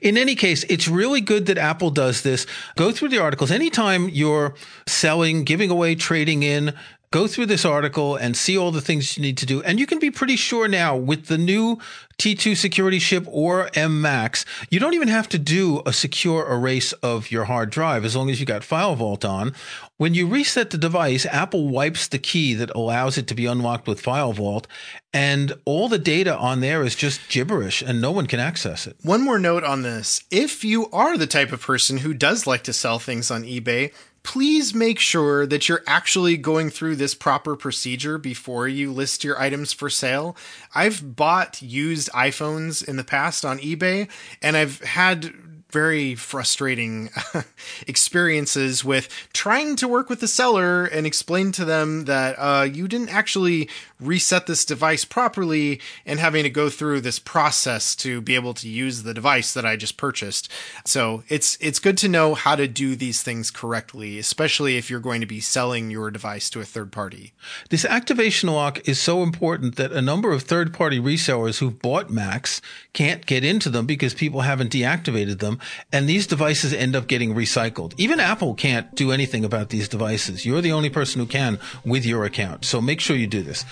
In 0.01 0.17
any 0.17 0.35
case, 0.35 0.65
it's 0.69 0.89
really 0.89 1.21
good 1.21 1.47
that 1.47 1.59
Apple 1.59 1.91
does 1.91 2.23
this. 2.23 2.47
Go 2.77 2.93
through 2.93 3.09
the 3.09 3.19
articles. 3.19 3.51
Anytime 3.51 4.09
you're 4.09 4.55
selling, 4.87 5.45
giving 5.45 5.71
away, 5.71 5.95
trading 5.95 6.43
in, 6.43 6.75
go 7.13 7.27
through 7.27 7.47
this 7.47 7.65
article 7.65 8.15
and 8.15 8.37
see 8.37 8.57
all 8.57 8.71
the 8.71 8.81
things 8.81 9.17
you 9.17 9.23
need 9.23 9.37
to 9.37 9.47
do. 9.47 9.63
And 9.63 9.81
you 9.81 9.87
can 9.87 9.99
be 9.99 10.11
pretty 10.11 10.37
sure 10.37 10.69
now 10.69 10.97
with 10.97 11.27
the 11.27 11.39
new 11.39 11.79
T2 12.19 12.57
security 12.57 13.01
chip 13.01 13.25
or 13.29 13.69
M 13.75 14.01
Macs, 14.01 14.45
you 14.71 14.79
don't 14.79 14.95
even 14.95 15.09
have 15.09 15.29
to 15.31 15.39
do 15.39 15.83
a 15.85 15.93
secure 15.93 16.51
erase 16.51 16.93
of 16.95 17.31
your 17.31 17.45
hard 17.45 17.71
drive 17.71 18.05
as 18.05 18.15
long 18.15 18.31
as 18.31 18.39
you 18.39 18.47
got 18.47 18.63
FileVault 18.63 19.29
on. 19.29 19.55
When 20.01 20.15
you 20.15 20.27
reset 20.27 20.71
the 20.71 20.79
device, 20.79 21.27
Apple 21.27 21.69
wipes 21.69 22.09
the 22.09 22.19
key 22.19 22.55
that 22.55 22.71
allows 22.71 23.19
it 23.19 23.27
to 23.27 23.35
be 23.35 23.45
unlocked 23.45 23.87
with 23.87 24.03
FileVault, 24.03 24.65
and 25.13 25.53
all 25.67 25.91
the 25.91 25.99
data 25.99 26.35
on 26.39 26.61
there 26.61 26.83
is 26.83 26.95
just 26.95 27.29
gibberish 27.29 27.83
and 27.83 28.01
no 28.01 28.11
one 28.11 28.27
can 28.27 28.41
access 28.41 28.87
it. 28.87 28.97
One 29.03 29.21
more 29.21 29.39
note 29.39 29.63
on 29.63 29.83
this. 29.83 30.25
If 30.31 30.65
you 30.65 30.89
are 30.91 31.19
the 31.19 31.27
type 31.27 31.53
of 31.53 31.61
person 31.61 31.99
who 31.99 32.15
does 32.15 32.47
like 32.47 32.63
to 32.63 32.73
sell 32.73 32.99
things 32.99 33.31
on 33.31 33.43
eBay, 33.43 33.93
please 34.23 34.75
make 34.75 34.99
sure 34.99 35.47
that 35.47 35.69
you're 35.69 35.85
actually 35.87 36.39
going 36.39 36.71
through 36.71 36.97
this 36.97 37.15
proper 37.15 37.55
procedure 37.55 38.17
before 38.17 38.67
you 38.67 38.91
list 38.91 39.23
your 39.23 39.39
items 39.39 39.75
for 39.75 39.91
sale. 39.91 40.35
I've 40.75 41.15
bought 41.15 41.61
used 41.61 42.09
iPhones 42.13 42.83
in 42.83 42.97
the 42.97 43.05
past 43.05 43.45
on 43.45 43.59
eBay 43.59 44.09
and 44.41 44.57
I've 44.57 44.81
had 44.81 45.35
very 45.71 46.15
frustrating 46.15 47.11
experiences 47.87 48.85
with 48.85 49.09
trying 49.33 49.77
to 49.77 49.89
work 49.89 50.09
with 50.09 50.21
the 50.21 50.29
seller 50.29 50.85
and 50.85 51.07
explain 51.07 51.53
to 51.53 51.65
them 51.65 52.05
that 52.05 52.35
uh, 52.39 52.63
you 52.63 52.89
didn't 52.89 53.09
actually 53.09 53.69
reset 54.01 54.47
this 54.47 54.65
device 54.65 55.05
properly 55.05 55.81
and 56.07 56.19
having 56.19 56.43
to 56.43 56.51
go 56.51 56.69
through 56.69 57.01
this 57.01 57.19
process 57.19 57.95
to 57.97 58.21
be 58.21 58.35
able 58.35 58.55
to 58.55 58.69
use 58.69 59.03
the 59.03 59.15
device 59.15 59.53
that 59.55 59.67
I 59.67 59.77
just 59.77 59.97
purchased. 59.97 60.51
So 60.85 61.23
it's 61.29 61.57
it's 61.61 61.79
good 61.79 61.99
to 61.99 62.09
know 62.09 62.35
how 62.35 62.57
to 62.57 62.67
do 62.67 62.97
these 62.97 63.23
things 63.23 63.51
correctly, 63.51 64.19
especially 64.19 64.77
if 64.77 64.91
you're 64.91 65.01
going 65.01 65.21
to 65.21 65.27
be 65.27 65.41
selling 65.41 65.91
your 65.91 66.11
device 66.11 66.51
to 66.51 66.61
a 66.61 66.65
third 66.65 66.93
party. 66.93 67.33
This 67.69 67.85
activation 67.85 68.49
lock 68.49 68.89
is 68.89 69.01
so 69.01 69.23
important 69.23 69.77
that 69.77 69.93
a 69.93 70.03
number 70.03 70.33
of 70.33 70.43
third 70.43 70.73
party 70.73 70.99
resellers 70.99 71.59
who've 71.59 71.81
bought 71.81 72.11
Macs 72.11 72.61
can't 72.93 73.27
get 73.27 73.45
into 73.45 73.71
them 73.71 73.87
because 73.87 74.15
people 74.15 74.43
haven't 74.43 74.73
deactivated 74.73 75.39
them 75.39 75.59
and 75.93 76.09
these 76.09 76.27
devices 76.27 76.73
end 76.73 76.97
up 76.97 77.07
getting 77.07 77.35
recycled. 77.35 77.95
Even 77.97 78.21
Apple 78.21 78.55
can't 78.55 78.95
do 78.95 79.13
anything 79.13 79.45
about 79.45 79.69
these 79.71 79.89
devices. 79.89 80.47
You're 80.47 80.61
the 80.61 80.73
only 80.73 80.91
person 80.91 81.21
who 81.21 81.27
can 81.27 81.59
with 81.85 82.05
your 82.05 82.25
account. 82.25 82.65
So 82.65 82.81
make 82.81 83.01
sure 83.01 83.17
you 83.17 83.27
do 83.27 83.43
this. 83.43 83.65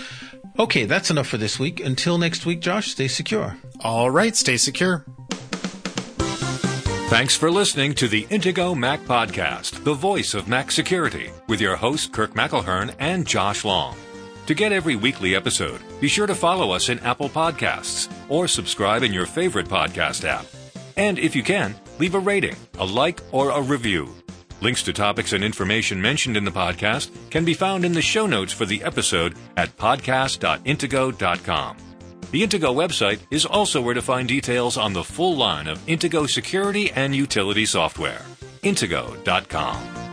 Okay, 0.58 0.86
that's 0.86 1.10
enough 1.10 1.28
for 1.28 1.36
this 1.36 1.58
week. 1.58 1.78
Until 1.80 2.18
next 2.18 2.44
week, 2.44 2.60
Josh, 2.60 2.88
stay 2.88 3.06
secure. 3.06 3.56
All 3.80 4.10
right, 4.10 4.34
stay 4.34 4.56
secure. 4.56 5.04
Thanks 7.10 7.36
for 7.36 7.50
listening 7.50 7.94
to 7.94 8.08
the 8.08 8.24
Intego 8.24 8.76
Mac 8.76 9.00
Podcast, 9.00 9.82
the 9.84 9.94
voice 9.94 10.34
of 10.34 10.48
Mac 10.48 10.70
security, 10.70 11.30
with 11.46 11.60
your 11.60 11.76
hosts 11.76 12.06
Kirk 12.06 12.34
McElhearn 12.34 12.94
and 12.98 13.26
Josh 13.26 13.64
Long. 13.64 13.96
To 14.46 14.54
get 14.54 14.72
every 14.72 14.96
weekly 14.96 15.36
episode, 15.36 15.80
be 16.00 16.08
sure 16.08 16.26
to 16.26 16.34
follow 16.34 16.72
us 16.72 16.88
in 16.88 16.98
Apple 17.00 17.28
Podcasts 17.28 18.12
or 18.28 18.48
subscribe 18.48 19.02
in 19.04 19.12
your 19.12 19.26
favorite 19.26 19.68
podcast 19.68 20.24
app. 20.24 20.46
And 20.96 21.18
if 21.18 21.36
you 21.36 21.42
can, 21.42 21.76
leave 21.98 22.14
a 22.14 22.18
rating, 22.18 22.56
a 22.78 22.84
like, 22.84 23.20
or 23.30 23.50
a 23.50 23.62
review. 23.62 24.17
Links 24.60 24.82
to 24.84 24.92
topics 24.92 25.32
and 25.32 25.44
information 25.44 26.00
mentioned 26.00 26.36
in 26.36 26.44
the 26.44 26.50
podcast 26.50 27.10
can 27.30 27.44
be 27.44 27.54
found 27.54 27.84
in 27.84 27.92
the 27.92 28.02
show 28.02 28.26
notes 28.26 28.52
for 28.52 28.66
the 28.66 28.82
episode 28.82 29.36
at 29.56 29.76
podcast.intego.com. 29.76 31.76
The 32.30 32.42
Intego 32.42 32.74
website 32.74 33.20
is 33.30 33.46
also 33.46 33.80
where 33.80 33.94
to 33.94 34.02
find 34.02 34.28
details 34.28 34.76
on 34.76 34.92
the 34.92 35.04
full 35.04 35.36
line 35.36 35.66
of 35.66 35.78
Intego 35.86 36.28
security 36.28 36.90
and 36.92 37.14
utility 37.14 37.64
software. 37.64 38.20
Intego.com. 38.62 40.07